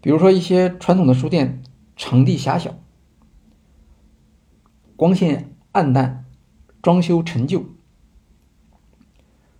[0.00, 1.62] 比如说一些传统的书店
[1.94, 2.74] 场地狭小，
[4.96, 6.24] 光线暗淡，
[6.80, 7.66] 装修陈旧，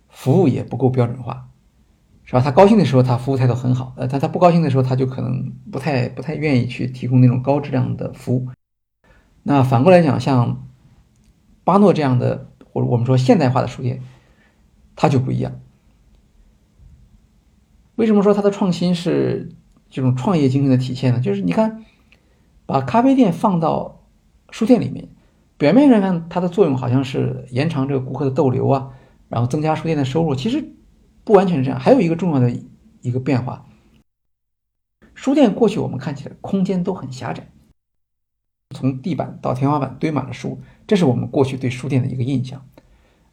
[0.09, 1.50] 服务也不够标准化，
[2.31, 2.41] 是吧？
[2.41, 8.47] 他高兴的时候，他服务态度很好，呃，但他不高兴的时候，他就可能不太不太愿意去提供那种高质量的服务。
[9.43, 10.67] 那反过来讲，像
[11.63, 12.47] 巴诺这样的。
[12.73, 14.01] 或者我们说现代化的书店，
[14.95, 15.59] 它就不一样。
[17.95, 19.51] 为什么说它的创新是
[19.89, 21.19] 这种创业精神的体现呢？
[21.19, 21.83] 就是你看，
[22.65, 24.05] 把咖啡店放到
[24.51, 25.09] 书店里面，
[25.57, 28.91] 表面上看它的作用好像是延长这个顾客的逗留啊，
[29.27, 30.33] 然后增加书店的收入。
[30.33, 30.73] 其实
[31.23, 31.79] 不完全是这样。
[31.79, 32.51] 还有一个重要的
[33.01, 33.65] 一个变化，
[35.13, 37.47] 书店过去我们看起来空间都很狭窄。
[38.73, 42.65] 从地板到天花板堆满了书，这是我们过去对书店的一个印象，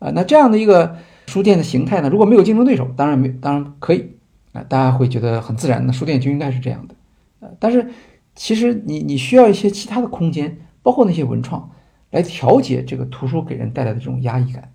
[0.01, 0.97] 啊，那这样的一个
[1.29, 4.17] 书店的形态呢，如果没有竞争对手，当然没，当然可以，
[4.53, 6.97] 啊，大家会觉得很自然那，书店就应该是这样的，
[7.39, 7.89] 呃，但是
[8.35, 11.71] 其实你你需要一些其他的空间，包括那些文创，
[12.11, 14.75] 来调节这个图书给人带来的这种压抑感，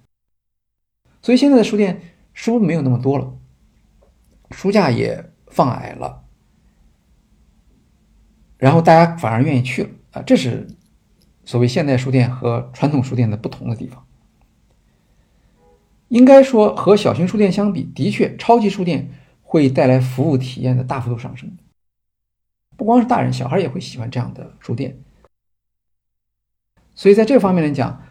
[1.22, 2.00] 所以现在的书店
[2.34, 3.38] 书没有那么多了，
[4.52, 6.24] 书架也放矮了，
[8.58, 9.90] 然后大家反而愿意去了。
[10.12, 10.68] 啊，这是
[11.46, 14.06] 所谓现代书店和传统书店的不同的地方。
[16.10, 19.10] 应该说，和小型书店相比，的确，超级书店
[19.42, 21.58] 会带来服务体验的大幅度上升。
[22.78, 25.00] 不光是大人，小孩也会喜欢这样的书店。
[26.94, 28.04] 所以，在这方面来讲，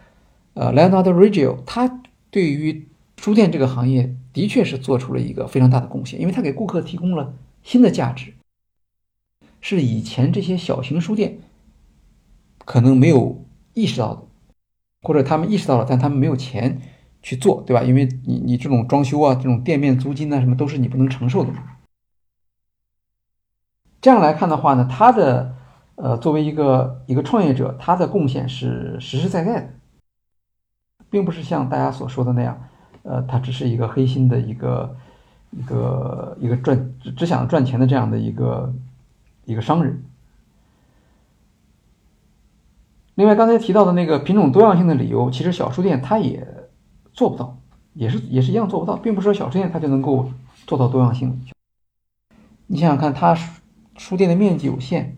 [0.54, 2.88] 呃，Leonardo Reggio 他对于
[3.22, 8.34] 书店这个行业的确是做出了一个非常大的贡献，因为他给顾客提供了新的价值，
[9.60, 11.38] 是以前这些小型书店。
[12.64, 13.44] 可能没有
[13.74, 14.22] 意识到的，
[15.02, 16.80] 或者他们意识到了，但他们没有钱
[17.20, 17.82] 去做，对吧？
[17.82, 21.52] 因为你你这种装修啊，这种店面租金啊，什么都是你不能承受的。
[24.00, 25.56] 这样来看的话呢，他的
[25.96, 29.74] 呃作为一个一个创业者，他的贡献是实实在在的，
[31.10, 32.68] 并不是像大家所说的那样，
[33.02, 34.96] 呃，他只是一个黑心的一个
[35.50, 38.72] 一个一个赚只只想赚钱的这样的一个
[39.44, 40.02] 一个商人。
[43.14, 46.46] 另外，刚才提到的那个品种多样性的理由，其实小书店它也
[47.12, 47.58] 做不到，
[47.92, 50.30] 也是也是一样做不到，并不是说小书店它就能够
[50.66, 51.44] 做到多样性。
[52.68, 53.36] 你想想看，它
[53.98, 55.14] 书店的面积有限，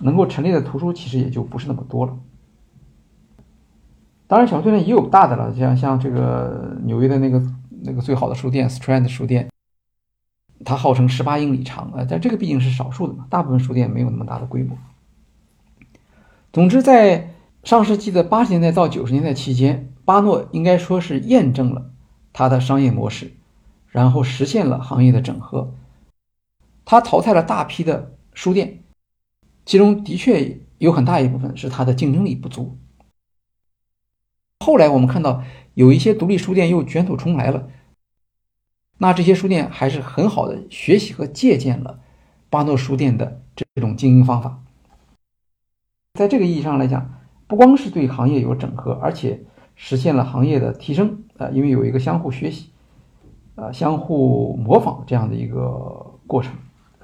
[0.00, 2.14] 能够陈列的图书其实也就不是那么多了。
[4.28, 7.42] 当然，小书店也有大的了，像像这个纽约的那个
[7.82, 9.48] 那个最好的书店 Strand 书店，
[10.66, 14.76] 它号称十八英里长，呃，但这个毕竟是少数的嘛，大部分书店没有那么大的规模。
[16.52, 17.30] 总之，在
[17.64, 21.90] 上世纪的八十年代到九十年代期间，巴诺应该说是验证了
[22.34, 23.32] 他的商业模式，
[23.86, 25.72] 然后实现了行业的整合。
[26.84, 28.82] 他淘汰了大批的书店，
[29.64, 32.76] 其中的确有很大一部分是他的竞争力不足。
[34.60, 35.42] 后来我们看到
[35.74, 37.68] 有一些独立书店又卷土重来了，
[38.98, 42.00] 那这些书店还是很好的学习和借鉴了
[42.50, 44.62] 巴诺书店的这种经营方法。
[46.14, 49.44] 在这个意义上来讲，不光是对行业有整合，而且
[49.76, 52.72] 实现了行业的提升啊，因为有一个相互学习、
[53.54, 56.52] 啊相互模仿这样的一个过程。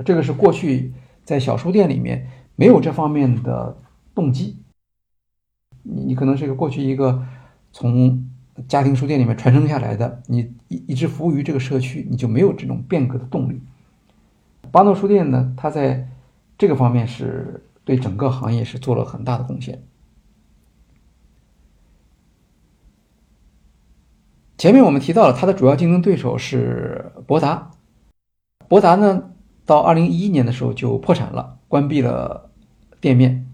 [0.05, 0.93] 这个是过去
[1.23, 3.79] 在小书店里面没有这方面的
[4.13, 4.61] 动机。
[5.85, 7.25] 你你可能是一个过去一个
[7.75, 8.31] 从
[8.69, 13.61] 家庭书店里面传承下来的，你一一直服务于这个社区，你就没有这种变革的动力。
[14.71, 16.09] 巴诺书店呢，它在
[16.57, 19.83] 这个方面是对整个行业是做了很大的贡献。
[24.57, 27.73] 前面我们提到了，它的主要竞争对手是博达。
[28.69, 29.33] 博达呢，
[29.67, 32.53] 到二零一一年的时候就破产了，关闭了
[33.01, 33.45] 店面。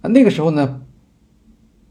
[0.00, 0.82] 那个时候呢，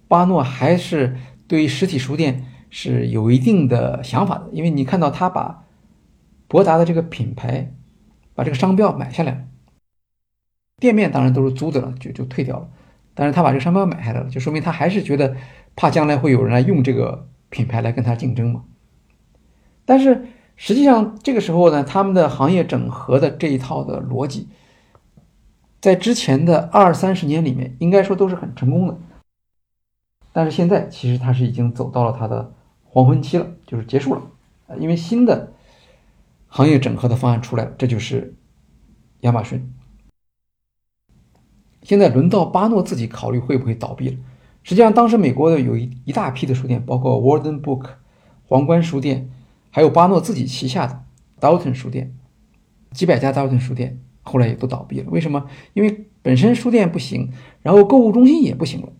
[0.07, 1.15] 巴诺还是
[1.47, 5.65] 对于实体书店是有一定的想法的，因为你看到他把
[6.47, 7.73] 博达的这个品牌，
[8.33, 9.47] 把这个商标买下来。
[10.79, 12.69] 店面当然都是租的了，就就退掉了。
[13.13, 15.35] 但是他把这个商标买下来了，就说明他还是觉得
[15.75, 17.27] 怕将来会有人来用这个。
[17.47, 18.65] 品牌来跟他竞争嘛？
[19.85, 20.25] 但是
[20.57, 24.49] 实际上这个时候呢，他们的行业整合的这一套的逻辑，
[25.79, 28.97] 在之前的二三十年里面，应该说都是很成功的。
[30.35, 34.21] 但是现在其实它是已经走到了它的黄昏期了，就是结束了。
[34.77, 35.53] 因为新的
[36.47, 38.35] 行业整合的方案出来了，这就是
[39.21, 39.73] 亚马逊。
[41.83, 44.17] 现在轮到巴诺自己考虑会不会倒闭了。
[44.61, 47.85] 实际上，当时美国的有一一大批的书店，包括 Warden Book、
[48.45, 49.29] 皇冠书店，
[49.71, 51.01] 还有巴诺自己旗下的
[51.39, 52.13] Dalton 书店，
[52.91, 55.09] 几百家 Dalton 书店后来也都倒闭了。
[55.09, 55.45] 为什么？
[55.71, 57.31] 因为本身书店不行，
[57.61, 58.91] 然后购物中心也不行了，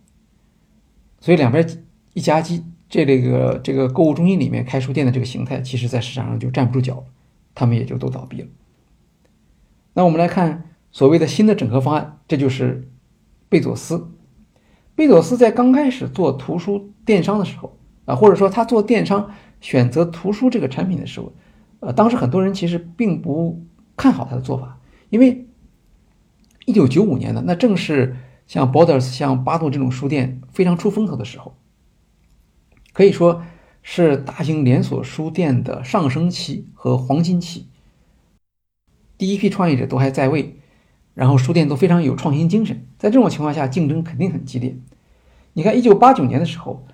[1.26, 1.68] 所以两边
[2.14, 7.04] 一夹击，这这个这个购物中心里面开书店的这个形态，其实在市场上就站不住脚了，
[7.52, 8.46] 他们也就都倒闭了。
[9.94, 12.88] 那我们来看所谓的新的整合方案，这就是
[13.48, 14.06] 贝佐斯。
[14.94, 21.32] 贝佐斯在刚开始做图书电商的时候啊，或者说他做电商选择图书这个产品的时候，
[21.80, 23.60] 呃，当时很多人其实并不
[23.96, 24.78] 看好他的做法，
[25.10, 25.44] 因为
[26.66, 28.14] 一九九五年的那正是
[28.46, 31.56] 像 Borders、像巴顿这种书店非常出风头的时候，
[32.92, 33.42] 可以说
[33.82, 37.68] 是大型连锁书店的上升期和黄金期。
[39.18, 40.58] 第一批创业者都还在位，
[41.14, 44.76] 然后书店都非常有创新精神，在这种情况下，竞争肯定很激烈。
[45.54, 46.86] 你看，一九八九年的时候，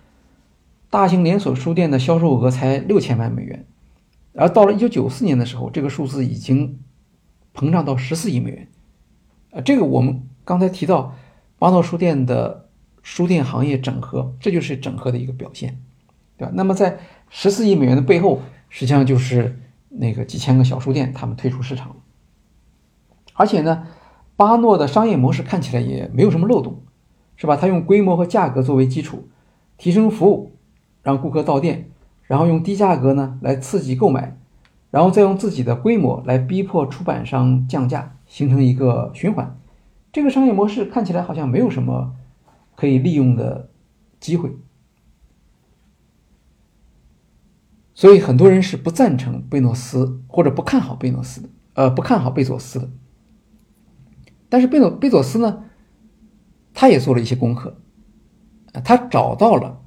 [0.89, 3.67] 大型连锁书店的销售额才六千万美元，
[4.35, 6.79] 而到了一九九四年的时候，这个数字已经
[7.53, 8.69] 膨胀到十四亿美元。
[9.51, 11.17] 呃，这个我们刚才提到
[11.63, 12.67] 巴诺书店的
[13.05, 15.81] 书店行业整合，这就是整合的一个表现，
[16.37, 16.51] 对吧？
[16.57, 16.99] 那么在
[17.31, 21.95] 十四亿美元的背后，实际上就是那个几千个小书店他们退出市场。
[23.35, 23.87] 而且呢，
[24.35, 26.83] 巴诺的商业模式看起来也没有什么漏洞，
[27.37, 27.57] 是吧？
[27.57, 29.29] 他用规模和价格作为基础，
[29.77, 30.57] 提升服务，
[31.05, 31.91] 让顾客到店，
[32.25, 34.37] 然后用低价格呢来刺激购买，
[34.91, 39.57] 然后再用自己的规模来逼迫出版商降价，形成一个循环。
[40.13, 42.15] 这个商业模式看起来好像没有什么
[42.77, 43.71] 可以利用的
[44.21, 44.55] 机会，
[47.95, 52.91] 所以很多人是不赞成贝诺斯或者不看好贝诺斯的，呃，不看好贝佐斯的。
[54.51, 55.65] 但是贝佐贝佐斯呢，
[56.75, 57.81] 他也做了一些功课，
[58.85, 59.83] 他找到了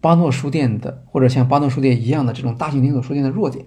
[0.00, 3.66] 巴诺书店的或者像巴诺书店一样的这种大型连锁书店的弱点，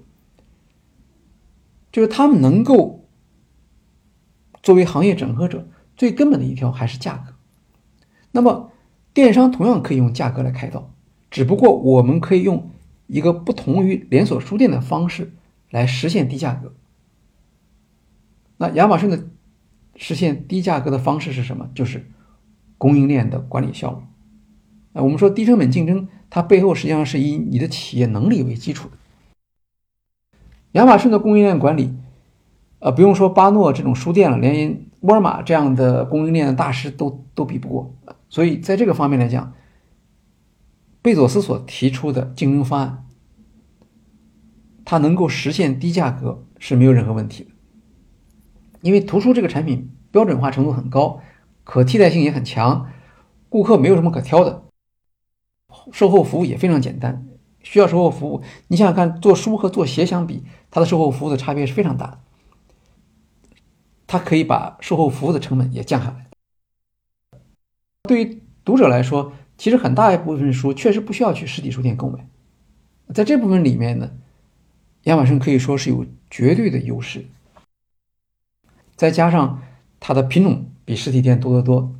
[1.92, 3.08] 就是他们能够
[4.64, 7.34] 作为行业整合者最根本的一条还是价格。
[8.32, 8.72] 那么
[9.14, 10.94] 电商同样可以用价格来开道，
[11.30, 12.70] 只不过我们可以用
[13.08, 15.34] 一个不同于连锁书店的方式
[15.70, 16.74] 来实现低价格。
[18.58, 19.28] 那亚马逊的。
[19.98, 21.70] 实现低价格的方式是什么？
[21.76, 22.10] 就是
[22.78, 23.98] 供应链的管理效率。
[24.94, 28.98] 啊，我们说低成本竞争，它背后实际上是以你的企业能力为基础的。
[30.72, 31.94] 亚马逊的供应链管理，
[32.80, 37.96] 呃，不用说巴诺这种书店了，连沃尔玛这样的供应链的大师都都比不过。
[38.30, 39.54] 所以在这个方面来讲，
[41.02, 43.06] 贝佐斯所提出的竞争方案，
[44.86, 47.50] 它能够实现低价格是没有任何问题的。
[48.82, 51.20] 因为图书这个产品标准化程度很高，
[51.64, 52.88] 可替代性也很强，
[53.50, 54.64] 顾客没有什么可挑的，
[55.92, 57.28] 售后服务也非常简单。
[57.64, 62.20] 需要售后服务，你想想看，做书和做鞋相比，它的售后服务的差别是非常大的。
[64.12, 66.28] 它可以把售后服务的成本也降下来。
[68.04, 72.28] 对于读者来说，其实很大一部分书确实不需要去实体书店购买，
[73.14, 74.12] 在这部分里面呢，
[75.04, 77.26] 亚马逊可以说是有绝对的优势。
[78.98, 79.62] 再加上
[80.02, 81.96] 它的品种比实体店多得多，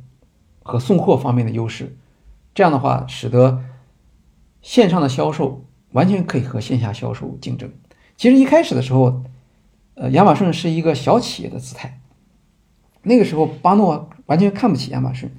[0.62, 1.96] 和送货方面的优势，
[2.54, 3.64] 这样的话使得
[4.60, 7.72] 线上的销售完全可以和线下销售竞争。
[8.18, 9.24] 其实一开始的时候，
[9.94, 12.01] 呃，亚马逊是一个小企业的姿态，
[13.02, 15.30] 那个时候巴诺完全看不起亚马逊。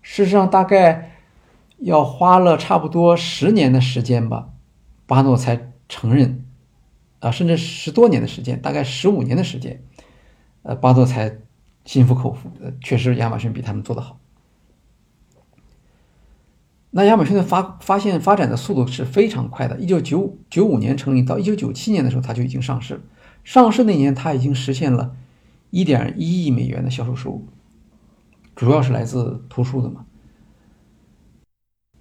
[0.00, 1.12] 事实上，大概
[1.78, 4.48] 要花了差不多十年的时间吧，
[5.06, 6.44] 巴诺才承认，
[7.20, 9.82] 啊，甚至十多年的时间，大概十五年的时间。
[10.62, 11.38] 呃，巴诺才
[11.84, 12.50] 心服口服。
[12.82, 14.18] 确实亚马逊比他们做得好。
[16.90, 19.78] 那亚马逊的发发现发展的速度是非常快的。
[19.78, 23.00] 一九九九五年成立，到一九九七年的时候，它就已经上市了。
[23.44, 25.14] 上市那年，它已经实现了
[25.70, 27.48] 一点一亿美元的销售收入，
[28.56, 30.06] 主要是来自图书的嘛。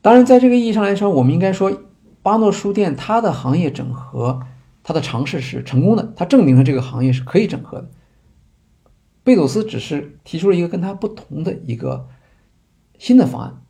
[0.01, 1.82] 当然，在这个意义上来说，我们应该说，
[2.22, 4.41] 巴诺书店它的行业整合，
[4.84, 7.89] 它的尝试是成功的，它证明了这个行业是可以整合的。
[9.24, 12.07] 贝佐斯只是提出了一个跟他不同的一个
[12.97, 13.61] 新的方案，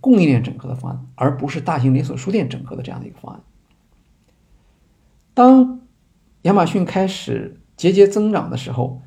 [0.00, 3.42] 供应链整合的方案，而不是大型连锁书店整合的这样的一个方案。
[5.34, 5.82] 当
[6.42, 9.02] 亚马逊开始节节增长的时候，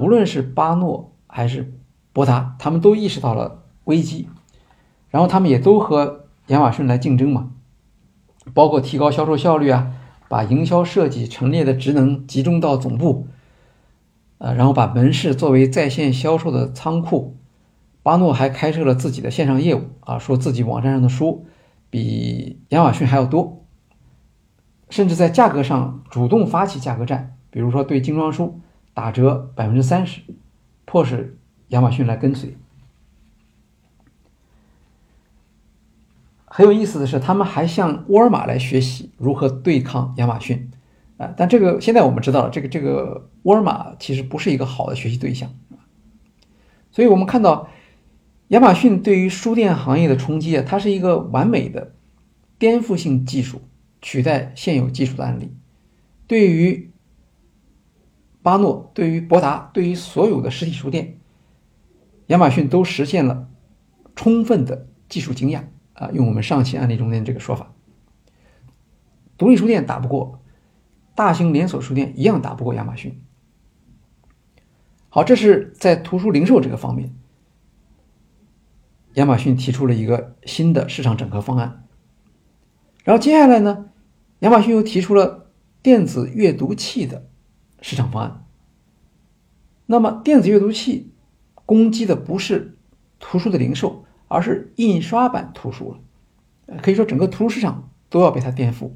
[0.00, 1.74] 无论是巴诺还是
[2.14, 4.26] 博达，他们都意识到了危机，
[5.10, 7.50] 然后他们也都和亚马逊来竞争嘛，
[8.54, 9.92] 包括提高销售效率啊，
[10.30, 13.26] 把营销设计陈列的职能集中到总部。
[14.38, 17.36] 呃，然后把门市作为在线销售的仓库。
[18.02, 21.44] 巴诺还开设了自己的线上业务啊，说自己网站上的书
[21.90, 23.66] 比亚马逊还要多，
[24.88, 28.58] 甚至在价格上主动发起价格战，比如说对精装书
[28.92, 30.22] 打折百分之三十，
[30.84, 31.38] 迫使
[31.68, 32.56] 亚马逊来跟随。
[36.46, 40.68] 很有意思的是，他们还向沃尔玛来学习如何对抗亚马逊
[41.16, 45.48] 啊，但这个现在我们知道了，这个这个沃尔玛其实不是一个好的学习对象
[46.90, 47.68] 所以我们看到。
[48.48, 51.94] 亚马逊对于书店行业的冲击啊，它是一个完美的
[52.58, 53.62] 颠覆性技术
[54.02, 55.50] 取代现有技术的案例。
[56.26, 56.90] 对于
[58.44, 61.18] 巴诺、对于博达、对于所有的实体书店，
[62.26, 63.48] 亚马逊都实现了
[64.14, 65.62] 充分的技术惊讶
[65.94, 66.10] 啊！
[66.12, 67.72] 用我们上期案例中间这个说法，
[69.38, 70.42] 独立书店打不过，
[71.14, 73.18] 大型连锁书店一样打不过亚马逊。
[75.08, 77.16] 好，这是在图书零售这个方面。
[79.14, 81.86] 亚马逊提出了一个新的市场整合方案，
[83.04, 83.86] 然后接下来呢，
[84.40, 87.30] 亚马逊又提出了电子阅读器的
[87.86, 88.46] 市场方案。
[89.84, 91.12] 那么，电子阅读器
[91.66, 92.78] 攻击的不是
[93.20, 96.78] 图书的零售，而是印刷版图书了。
[96.80, 98.92] 可以说，整个图书市场都要被它颠覆。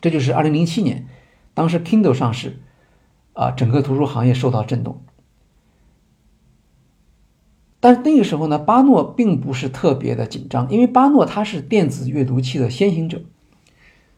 [0.00, 1.08] 这就是二零零七年，
[1.54, 2.60] 当时 Kindle 上市，
[3.32, 5.02] 啊，整个图书行业受到震动。
[7.80, 13.22] 但是那个时候呢，巴诺并不是特别的紧张，因为巴诺它是电子阅读器的先行者，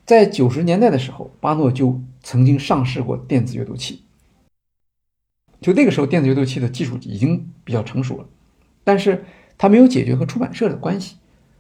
[0.05, 4.03] 在九十年代的时候，巴诺就曾经上市过电子阅读器。
[5.61, 8.27] 就那个时候，电子阅读器的技术已经比较成熟了，
[8.83, 9.25] 但是
[9.57, 11.16] 它没有解决和出版社的关系，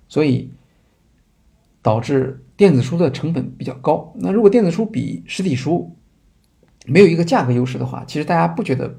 [0.08, 0.50] 所以
[1.80, 4.12] 导致电子书的成本比较高。
[4.16, 5.94] 那如果电子书比实体书
[6.84, 8.98] 没有一个价格优势的话，其实大家不觉得。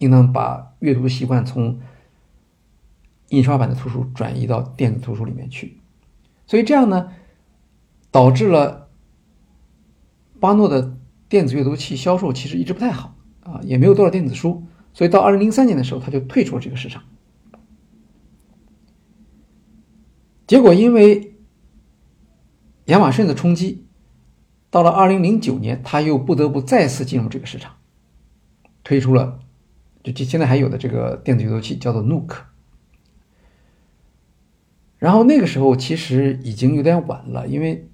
[0.00, 1.80] 应当把阅读习惯从
[3.30, 5.76] 印刷版的图书转移到电子图书里面去，
[6.46, 7.10] 所以这样呢，
[8.12, 8.87] 导致了
[10.40, 10.96] 巴诺的
[11.28, 17.02] 电子阅读器销售其实一直不太好啊，也没有多少电子书，所以到二零零三年的时候，他就退出了这个市场。
[20.46, 21.34] 结果因为
[22.86, 23.86] 亚马逊的冲击，
[24.70, 27.74] 到了二零零九年，他又不得不再次进入这个市场，
[28.82, 29.40] 推出了。
[30.02, 32.36] 就就现在还有的这个电子阅读器叫做 Nook，
[34.96, 37.90] 然后那个时候其实已经有点晚了，因为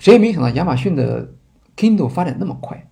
[0.00, 1.34] 谁也没想到亚马逊的
[1.76, 2.90] Kindle 发展那么快，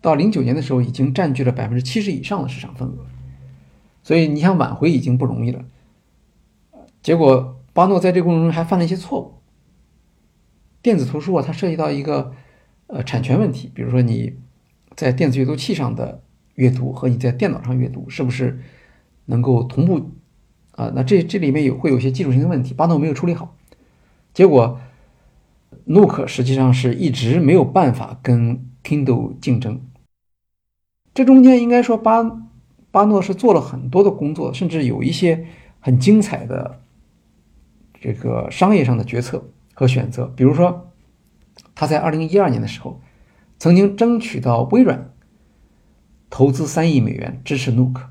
[0.00, 3.06] 到零九年的时候已经占据了百分之七十以上的市场份额，
[4.02, 5.64] 所以你想挽回已经不容易了。
[7.00, 9.34] 结果巴诺在这个过程中还犯了一些错误。
[10.82, 12.32] 电子图书啊，它涉及到一个
[12.88, 14.34] 呃产权问题，比如说你
[14.96, 16.22] 在电子阅读器上的。
[16.56, 18.60] 阅读和你在电脑上阅读是不是
[19.24, 20.10] 能够同步
[20.72, 20.92] 啊？
[20.94, 23.56] 那这这里面有会有一些技术性的问题，巴诺没有处理好，
[24.34, 24.78] 结果
[25.86, 29.80] Nook 实际上是一直没有办法跟 Kindle 竞争。
[31.14, 32.22] 这中间应该说巴
[32.90, 35.46] 巴诺是做了很多的工作，甚至有一些
[35.80, 36.80] 很精彩的
[38.00, 39.44] 这个商业上的决策
[39.74, 40.90] 和选择，比如说
[41.74, 43.00] 他在二零一二年的时候
[43.58, 45.10] 曾经争取到微软。
[46.32, 48.02] 投资三亿美元支持 Nook，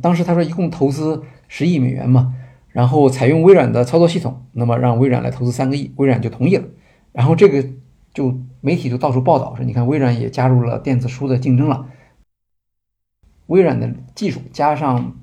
[0.00, 2.32] 当时他说一共投资十亿美元嘛，
[2.68, 6.64] 然后采用微软的操作系统，那么让微软来投资三个亿，微软就同意了。
[7.12, 7.68] 然后这个
[8.12, 11.88] 就媒体就到处报道说，你看微软也加入了电子书的竞争了。
[13.46, 15.18] 微软的技术加上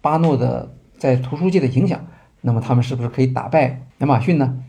[0.00, 2.06] 巴诺的在图书界的影响，
[2.40, 4.62] 那么他们是不是可以打败亚马逊呢？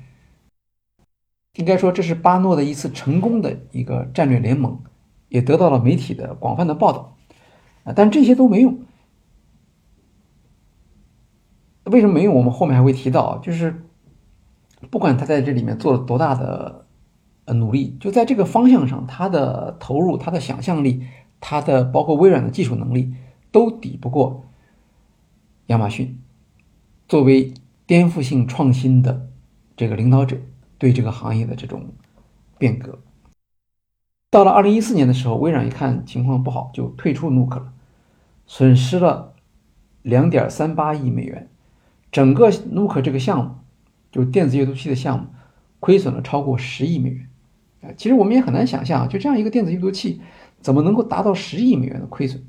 [1.56, 4.82] 应该说这是巴诺的一次成功的一个战略联盟。
[5.28, 7.16] 也得到了媒体的广泛的报道，
[7.84, 8.80] 啊，但这些都没用。
[11.84, 12.34] 为什么没用？
[12.34, 13.84] 我们后面还会提到，就是
[14.90, 16.86] 不管他在这里面做了多大的
[17.46, 21.04] 呃努力，就在这个方向上，他的投入、他的想象力、
[21.40, 23.14] 他的包括微软的技术能力，
[23.52, 24.46] 都抵不过
[25.68, 26.20] 亚马逊
[27.08, 27.54] 作为
[27.86, 29.28] 颠覆性创新的
[29.76, 30.38] 这个领导者
[30.78, 31.88] 对这个行业的这种
[32.58, 33.00] 变革。
[34.32, 37.74] 到了二零一四年的时候，微软一看情况不好，就退出 Nook 了，
[38.46, 39.34] 损失了
[40.04, 41.50] 两点三八亿美元。
[42.12, 43.56] 整个 Nook 这个项目，
[44.12, 45.26] 就电子阅读器的项目，
[45.80, 47.30] 亏损了超过十亿美元。
[47.82, 50.22] 啊，其实我们也很难想象，就这样一个电子阅读器，
[50.62, 52.42] 怎么能够达到十亿美元的亏损？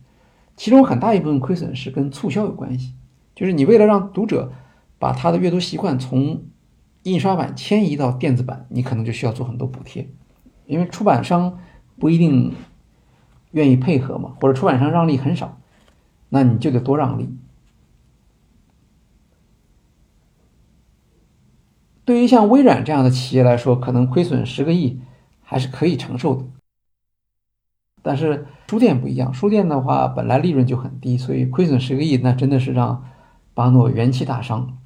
[0.57, 2.95] 其中很大一部分亏损是跟促销有关系，
[3.35, 4.53] 就是你为了让读者
[4.99, 6.43] 把他的阅读习惯从
[7.05, 10.09] 印刷版迁移到电子版，你可能就需要做很多补贴，
[10.67, 11.59] 因为出版商。
[11.99, 12.55] 不一定
[13.51, 15.61] 愿意配合嘛，或者出版商让利很少，
[16.31, 17.29] 那你就得多让利。
[22.11, 25.01] 对于像微软这样的企业来说，可能亏损十个亿
[25.43, 26.45] 还是可以承受的。
[28.03, 33.05] 但是书店不一样，书店的话本来利润就很低，所以亏损十个亿，那真的是让
[33.55, 34.77] 巴诺元气大伤。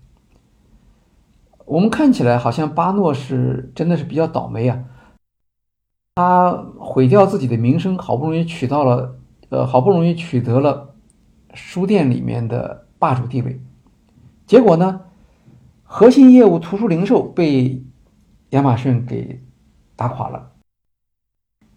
[1.64, 4.84] 我们看起来好像巴诺是真的是比较倒霉啊，
[6.16, 9.16] 他毁掉自己的名声，好不容易取到了，
[9.48, 10.94] 呃，好不容易取得了
[11.54, 13.58] 书店里面的霸主地位，
[14.46, 15.00] 结果呢，
[15.96, 17.84] 核心业务图书零售被
[18.50, 19.44] 亚马逊给
[19.94, 20.50] 打垮了。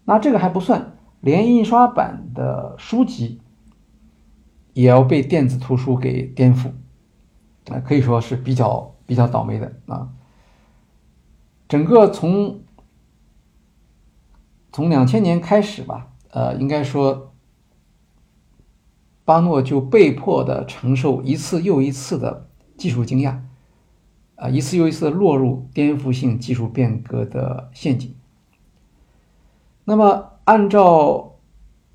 [0.06, 0.96] 那这个还不算。
[1.20, 3.40] 连印刷版的书籍
[4.72, 6.70] 也要被电子图书给颠覆，
[7.70, 10.08] 啊，可以说是比较比较倒霉的啊。
[11.68, 12.62] 整个从
[14.72, 17.32] 从两千年开始吧，呃，应该说
[19.24, 23.42] 巴诺就被迫的承受一次又一次的技术惊讶，
[24.38, 28.14] 啊，一次又一次的落入颠覆性技术变革的陷阱。
[29.84, 30.32] 那么。
[30.48, 31.36] 按照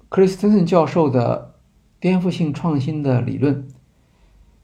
[0.10, 1.56] 克里斯滕森教授的
[2.00, 3.68] 颠覆性创新的理论，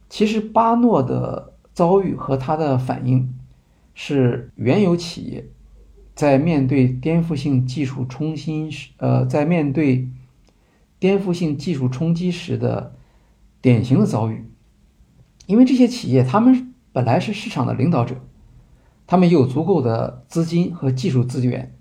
[0.08, 3.34] 其实巴诺的遭遇和他的反应
[3.96, 5.50] 是原有企业
[6.14, 10.08] 在面对颠覆性技术冲新时，呃，在面对
[11.00, 12.96] 颠覆性技术冲击时的
[13.60, 14.48] 典型的遭遇。
[15.48, 18.18] 因为这些企业他们本来是市场的领导者，
[19.08, 21.74] 他们有足够的资金和技术资源，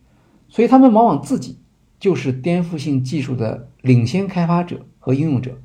[0.49, 1.59] 所以他们往往自己。
[1.99, 5.59] 就是颠覆性技术的领先开发者和应用者。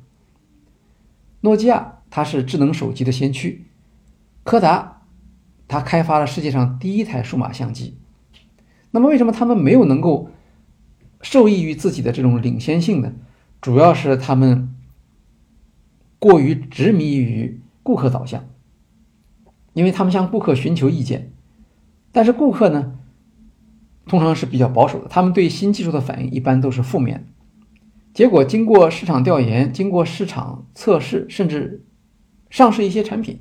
[1.42, 3.66] 诺基亚它是智能手机的先驱，
[4.42, 5.02] 柯达
[5.68, 7.96] 它开发了世界上第一台数码相机。
[8.90, 10.28] 那么为什么他们没有能够
[11.22, 13.12] 受益于自己的这种领先性呢？
[13.60, 14.74] 主要是他们
[16.18, 18.44] 过于执迷于顾客导向，
[19.74, 21.30] 因为他们向顾客寻求意见，
[22.10, 22.98] 但是顾客呢？
[24.06, 27.24] 通常是比较保守的，他们对新技术的反应一般都是负面的。
[28.12, 31.86] 结果经过市场调研，经过市场测试，甚至
[32.50, 33.40] 上市一些产品，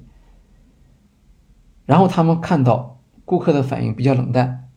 [1.86, 4.70] 然后他们看到顾客的反应比较冷淡，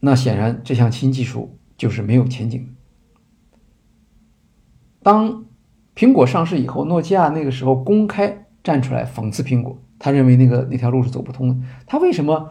[0.00, 2.76] 那显然这项新技术就是没有前景。
[5.02, 5.46] 当
[5.94, 11.56] 苹果上市以后，诺基亚那个时候公开站出来讽刺苹果，他认为那个那条路是走不通的。
[11.86, 12.50] 他为什么？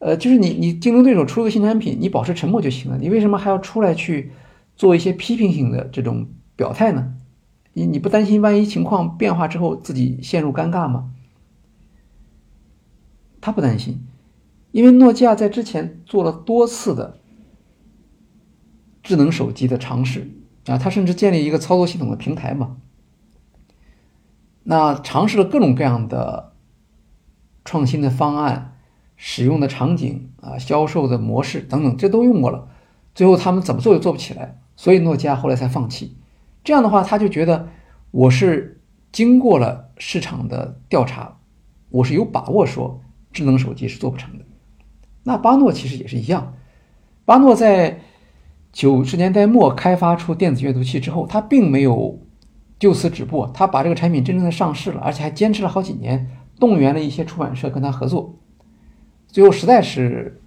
[0.00, 2.98] 呃，就是你，你竞争对手出个新产品，你保持沉默就行了。
[2.98, 4.32] 你为什么还要出来去
[4.76, 7.14] 做一些批评性的这种表态呢？
[7.72, 11.10] 你你不担心万一情况变化之后自己陷入尴尬吗？
[13.40, 14.04] 他不担心，
[14.72, 17.18] 因为诺基亚在之前做了多次的
[19.02, 20.30] 智能手机的尝试
[20.66, 22.76] 啊，他甚至建立一个操作系统的平台嘛。
[24.64, 26.53] 那尝试了各种各样的
[27.64, 28.70] 创新的方案。
[29.16, 32.66] 使用的场景啊，销售的模式等等，这都用过了，
[33.14, 36.16] 最后他们怎么做也做不起来，所以诺基亚后来才放弃。
[36.64, 37.68] 这样的话，他就觉得
[38.10, 38.82] 我是
[39.12, 41.36] 经过了市场的调查，
[41.90, 43.00] 我是有把握说
[43.32, 44.44] 智能手机是做不成的。
[45.22, 46.54] 那巴诺其实也是一样，
[47.24, 48.00] 巴诺在
[48.72, 52.18] 九十年代末开发出电子阅读器之后，他并没有
[52.80, 58.38] 就此止步，他把这个产品真正的上市了，而且还坚持了好几年，动员了一些出版社跟他合作。
[59.28, 60.40] 最后实在是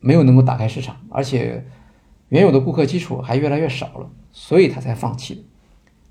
[0.00, 1.66] 没有能够打开市场，而且
[2.30, 5.46] 原有的顾客基础还越来越少了，所以他才放弃。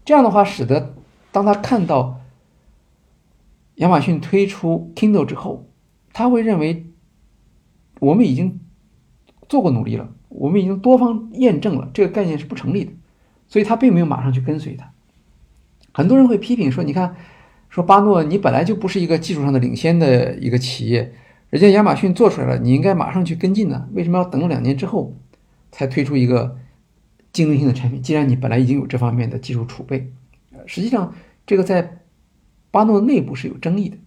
[0.03, 0.94] 这样的话，使得
[1.32, 2.22] 当他看到
[3.76, 5.68] 亚马逊推出 Kindle 之后，
[6.14, 6.86] 他会认为
[7.99, 8.60] 我们已经
[9.49, 12.91] 做过努力了，我们已经多方验证了这个概念是不成立的，
[13.48, 14.91] 所以他并没有马上去跟随他。
[15.91, 17.15] 很多人会批评说：“你看。”
[17.76, 21.14] 说巴诺，你本来就不是一个技术上的领先的一个企业，
[21.49, 23.89] 人家亚马逊做出来了，你应该马上去跟进呢？
[23.91, 25.14] 为什么要等两年之后
[25.73, 26.57] 才推出一个
[27.34, 28.02] 竞争性的产品？
[28.02, 30.10] 既然你本来已经有这方面的技术储备，
[30.65, 31.14] 实际上
[31.45, 31.97] 这个在
[32.72, 33.97] 巴诺内部是有争议的。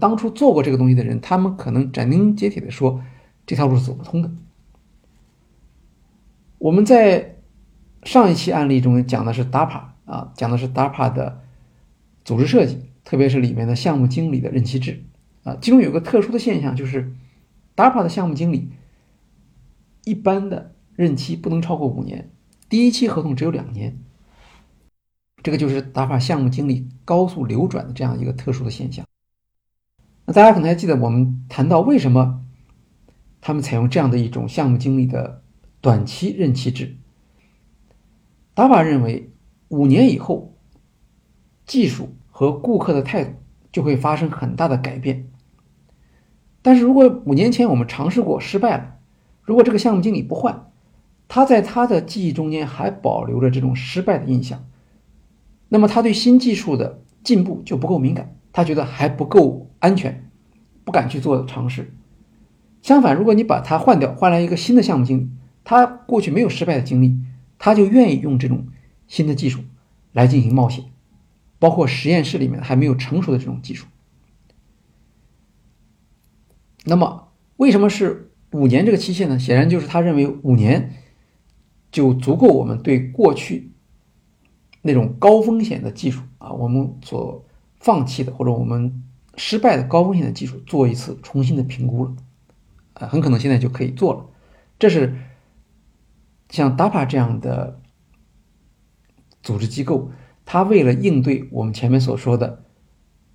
[0.00, 3.02] 当初做过这个东西的人，他们可能斩钉截铁的说
[3.44, 4.30] 这条路是走不通的。
[6.56, 7.36] 我们在
[8.02, 11.43] 上一期案例中讲的是 DAPA 啊，讲的是 DAPA 的。
[12.24, 15.04] 组织设计，特别是里面的项目经理的任期制，
[15.42, 17.12] 啊，其中有个特殊的现象，就是
[17.76, 18.70] DARPA 的项目经理
[20.04, 22.30] 一般的任期不能超过五年，
[22.68, 23.98] 第一期合同只有两年，
[25.42, 29.04] 这个就是 DARPA 项目经理高速流转的这样一个特殊的现象。
[30.24, 32.42] 那大家可能还记得，我们谈到为什么
[33.42, 35.42] 他们采用这样的一种项目经理的
[35.82, 36.96] 短期任期制。
[38.54, 39.30] 达法认为，
[39.68, 40.53] 五年以后，
[41.66, 43.32] 技术和顾客的态度
[43.72, 45.26] 就会发生很大的改变。
[46.62, 48.94] 但是如果五年前我们尝试过失败了，
[49.42, 50.70] 如果这个项目经理不换，
[51.28, 54.64] 他在他的记忆中间还保留着这种失败的印象，
[55.68, 60.30] 那么他对新技术的进步就不够敏感，他觉得还不够安全，
[60.84, 61.92] 不敢去做尝试。
[62.80, 65.28] 相反，如果你把他换掉，换来一个新的项目经理，
[65.64, 67.18] 他过去没有失败的经历，
[67.58, 68.66] 他就愿意用这种
[69.06, 69.60] 新的技术
[70.12, 70.84] 来进行冒险，
[71.64, 73.86] 包括实验室里面还没有成熟的这种技术。
[76.84, 79.38] 那么，为什么是五年这个期限呢？
[79.38, 80.92] 显然就是他认为五年
[81.90, 83.72] 就足够我们对过去
[84.82, 87.42] 那种高风险的技术啊，我们所
[87.80, 89.02] 放弃的或者我们
[89.38, 92.14] 失败的高风险的技术做一次重新的评估了，
[92.92, 94.26] 啊，很可能现在就可以做了。
[94.78, 95.16] 这是
[96.50, 97.80] 像 DAPA 这样的
[99.42, 100.10] 组织机构，
[100.44, 102.64] 他为了应对我们前面所说的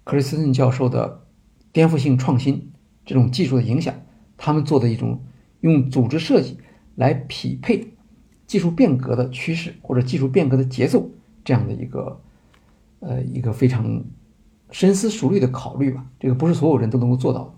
[0.03, 1.25] 克里斯顿教授的
[1.71, 2.71] 颠覆性创新。
[3.05, 3.95] 这种技术的影响，
[4.37, 5.23] 他们做的一种
[5.61, 6.59] 用组织设计
[6.93, 7.95] 来匹配
[8.45, 11.09] 技术变革的趋势或者技术变革的节奏，
[11.43, 12.21] 这样的一个
[12.99, 14.03] 呃一个非常
[14.69, 16.05] 深思熟虑的考虑吧。
[16.19, 17.53] 这个不是所有人都能够做到的。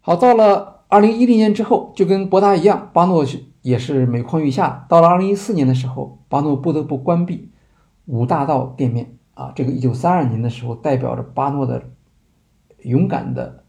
[0.00, 4.84] 好，到了二零一零年之后，就跟博达一样，巴诺去也是每况愈下。
[4.88, 7.50] 到了二零一四年的时候，巴诺不得不关闭
[8.04, 9.50] 五大道店面啊。
[9.56, 11.90] 这个一九三二年的时候，代表着巴诺的。
[12.84, 13.62] 勇敢的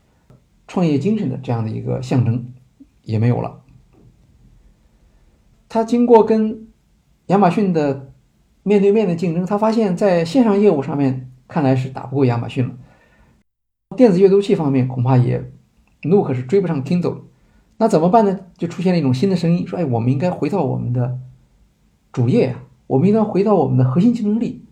[0.68, 2.52] 创业精神的这样的一个象征
[3.04, 3.62] 也没有了。
[5.70, 6.68] 他经过跟
[7.28, 8.12] 亚马逊的
[8.64, 12.76] 面对面的竞争，他发现在线上业务上面看来是打不过亚马逊了。
[13.96, 15.52] 电子阅读器方面恐怕也
[16.02, 17.20] Nook 是追不上 Kindle，
[17.84, 18.40] 那怎么办呢？
[18.58, 21.20] 就出现了一种新的声音，说：“哎，我们应该回到我们的
[22.14, 24.64] 主业呀，我们应该回到我们的核心竞争力。”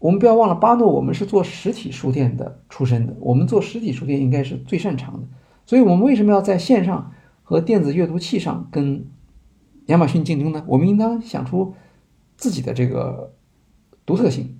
[0.00, 5.28] 我们不要忘了，巴诺我们是做实体书店的出身的，我们做实体书店应该是最擅长的。
[5.66, 7.12] 所以，我们为什么要在线上
[7.42, 9.06] 和电子阅读器上跟
[9.88, 10.64] 亚马逊竞争呢？
[10.66, 11.74] 我们应当想出
[12.38, 13.34] 自己的这个
[14.06, 14.58] 独特性。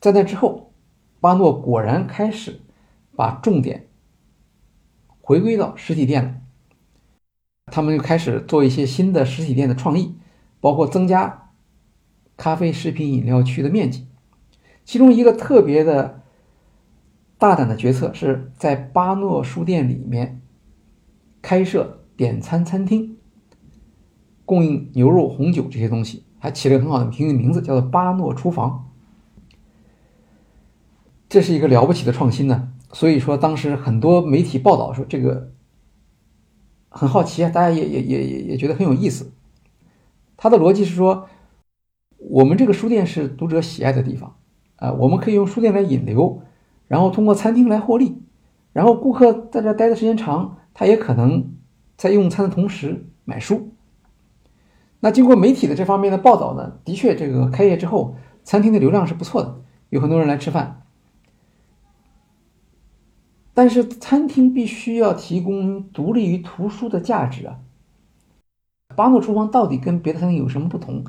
[0.00, 0.72] 在那之后，
[1.20, 2.60] 巴诺果然开始
[3.14, 3.86] 把重点
[5.28, 6.36] 回归到实体店了。
[7.66, 10.16] 他们就开始做一些新的实体店的创意，
[10.58, 11.50] 包括增加。
[12.34, 14.06] 咖啡、食品、饮料区的面积，
[14.86, 16.22] 其中一个特别的
[17.36, 20.40] 大胆的决策是在巴诺书店里面
[21.42, 23.18] 开设点餐餐厅，
[24.46, 28.88] 供应牛肉、红酒这些东西，还起了个很好的名名字，叫做巴诺厨房。
[31.28, 32.72] 这是一个了不起的创新呢。
[32.92, 35.52] 所以说，当时很多媒体报道说这个
[36.88, 39.32] 很好奇啊，大家也也也也也觉得很有意思。
[40.36, 41.28] 他的逻辑是说。
[42.20, 44.34] 我们这个书店是读者喜爱的地方，
[44.74, 46.42] 啊，我们可以用书店来引流，
[46.88, 48.20] 然后通过餐厅来获利，
[48.72, 51.54] 然后顾客在这待的时间长，他也可能
[51.96, 53.70] 在用餐的同时买书。
[54.98, 60.82] 那经过媒体的这方面的报道呢，的确，这个开业之后，餐厅的流量是不错的，有很多人来吃饭。
[63.58, 67.58] 但是餐厅必须要提供独立于图书的价值啊。
[68.94, 71.02] 巴诺厨房到底跟别的餐厅有什么不同？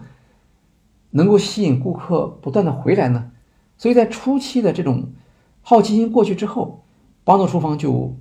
[1.12, 3.30] 能够吸引顾客不断的回来呢，
[3.78, 5.12] 所以在初期的这种
[5.62, 6.84] 好奇心过去之后，
[7.24, 8.16] 巴诺厨房就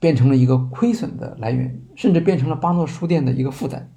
[0.00, 3.88] 变成了一个亏损的来源，甚至变成了巴诺书店的一个负担。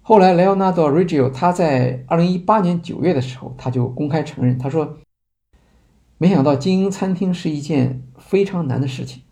[0.00, 4.96] 后来，Leonardo Riggio 他在二零一八年九月的时候，他就公开承认，他说
[6.20, 9.22] ：“没想到经营餐厅是一件非常难的事情。”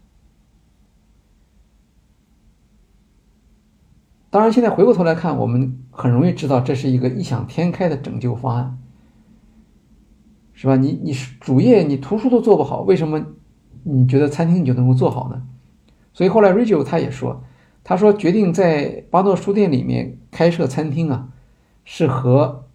[4.30, 8.78] 当然，现在回过头来看，我们很容易知道这是一个异想天开的拯救方案，
[10.54, 10.76] 是吧？
[10.76, 13.22] 你你主业你图书都做不好，为什么
[13.82, 15.46] 你觉得餐厅你就能够做好呢？
[16.14, 17.44] 所以后来 Rachel 他也说，
[17.84, 21.28] 他说决定在巴诺书店里面开设餐厅啊，
[21.84, 22.66] 是和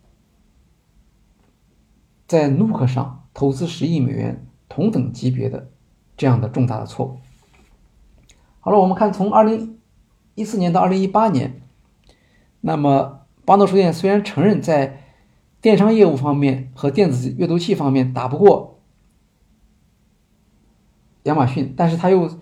[2.28, 5.70] 在 Nook 上投资十亿美元同等级别的
[6.16, 7.18] 这样的重大的错误。
[8.60, 9.78] 好了，我们看从二零。
[10.36, 11.62] 一四年到二零一八年，
[12.62, 15.14] 那么巴诺书店虽然承认在
[15.62, 18.80] 电商业务方面和电子阅读器方面打不过
[21.26, 22.40] 亚马逊，但是他又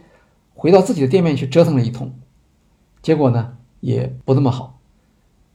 [0.53, 2.13] 回到自己的店面去折腾了一通，
[3.01, 4.80] 结果呢也不那么好。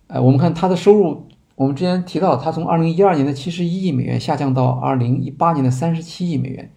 [0.08, 1.25] 哎，我们看他的收入，
[1.56, 6.70] 我们之前提到，他从二零一二年的七十一亿美元下降到二零一八年的三十七亿美元，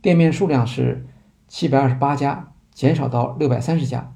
[0.00, 1.06] 店面数量是
[1.48, 4.14] 七百二十八家减少到六百三十家，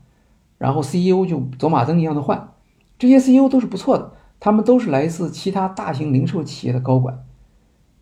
[0.58, 2.52] 然后 CEO 就走马灯一样的换，
[2.96, 7.24] 这些 CEO 都是不错的，他们都是来自其他大型零售企业的高管，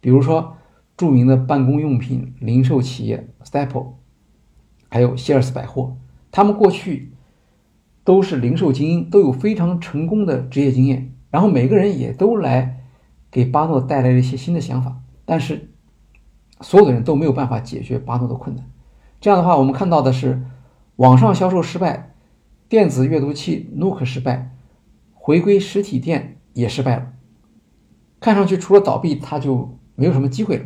[0.02, 0.56] 比如说
[0.98, 3.92] 著名的办公用品零售企业 Staple，
[4.90, 5.96] 还有希尔斯百货，
[6.30, 7.14] 他们过去
[8.04, 12.84] 都是零售精英，都有非常成功的职业经验，然后每个人也都来
[13.28, 15.68] 给巴诺带来了一些新的想法，但是
[16.60, 18.64] 所有的人都没有办法解决巴诺的困难。
[19.20, 20.44] 这样的话，我们看到的是
[20.94, 22.14] 网上销售失败，
[22.68, 24.52] 电子阅读器 Nook 失败，
[25.12, 27.06] 回归实体店也失败了。
[28.20, 30.64] 看上去除了倒闭，他就没有什么机会了。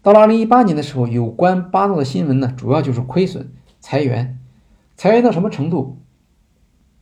[0.00, 4.38] 到了二零一八年的时候，有关巴诺的新闻呢，主要就是亏损、裁员，
[4.96, 5.98] 裁员到什么程度？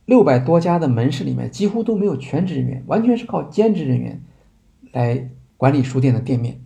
[0.09, 4.23] 六百多家的门市里面几乎都没有全职人员，完全是靠兼职人员
[4.91, 6.65] 来管理书店的店面。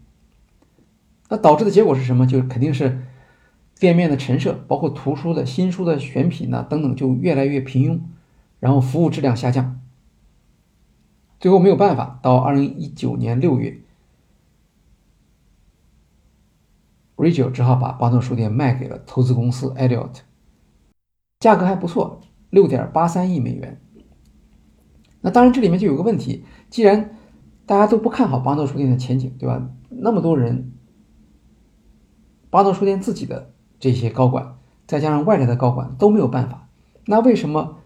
[1.28, 2.26] 那导致的结果是什么？
[2.26, 3.04] 就肯定是。
[3.80, 8.00] 店面的陈设，包括图书的新书的选品呢等等，就越来越平庸，
[8.62, 9.82] 然后服务质量下降，
[11.38, 13.82] 最后没有办法，到二零一九年六月
[17.18, 20.20] ，Rachel 只好把巴顿书店卖给了投资公司 Elliott，
[21.40, 22.22] 价格还不错，
[22.54, 23.82] 六点八三亿美元。
[25.22, 27.18] 那当然这里面就有个问题，既然
[27.66, 29.70] 大家都不看好巴诺书店的前景，对吧？
[29.90, 30.72] 那么多人，
[32.50, 33.50] 巴诺书店自己的。
[33.80, 34.56] 这些高管
[34.88, 36.70] 再加上外来的高管都没有办法，
[37.06, 37.80] 那为什么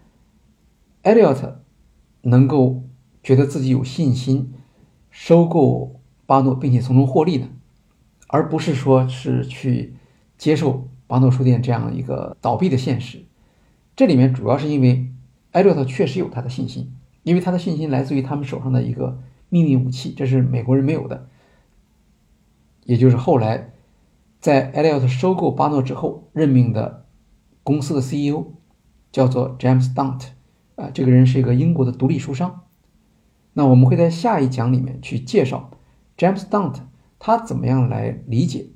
[1.02, 1.54] Elliot
[2.22, 2.84] 能够
[3.20, 4.54] 觉得自己有信心
[5.10, 7.48] 收购巴诺，并且从中获利呢？
[8.28, 9.96] 而不是说是去
[10.36, 13.24] 接受巴诺书店这样一个倒闭的现实？
[13.98, 15.10] 这里面主要是因为
[15.52, 16.94] Elliot 确实有他的信心，
[17.24, 19.18] 因为他的信心来自于他们手上的一个
[19.48, 21.28] 秘密武器，这是美国人没有的，
[22.84, 23.72] 也就是后来。
[24.38, 27.06] 在 Elliot 收购巴诺之后，任命的
[27.64, 28.52] 公司的 CEO
[29.10, 30.26] 叫做 James Dunt，
[30.76, 32.66] 啊，这个人是一个英国的独立书商。
[33.54, 35.72] 那我们会在下一讲里面去介绍
[36.16, 36.82] James Dunt
[37.18, 38.68] 他怎么样来理解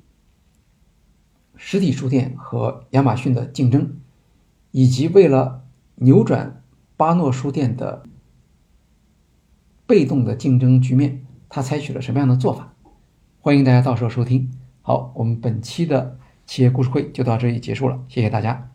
[1.55, 4.01] 实体书店和亚马逊的竞争，
[4.73, 5.63] 以及为了
[5.95, 6.63] 扭转
[6.97, 8.03] 巴诺书店的
[9.85, 12.73] 被动的竞争局面，他采取了什么样的做法？
[13.39, 14.49] 欢迎大家到时候收听。
[14.81, 16.17] 好，我们本期的
[16.47, 18.72] 企业故事会就到这里结束了，谢谢大家。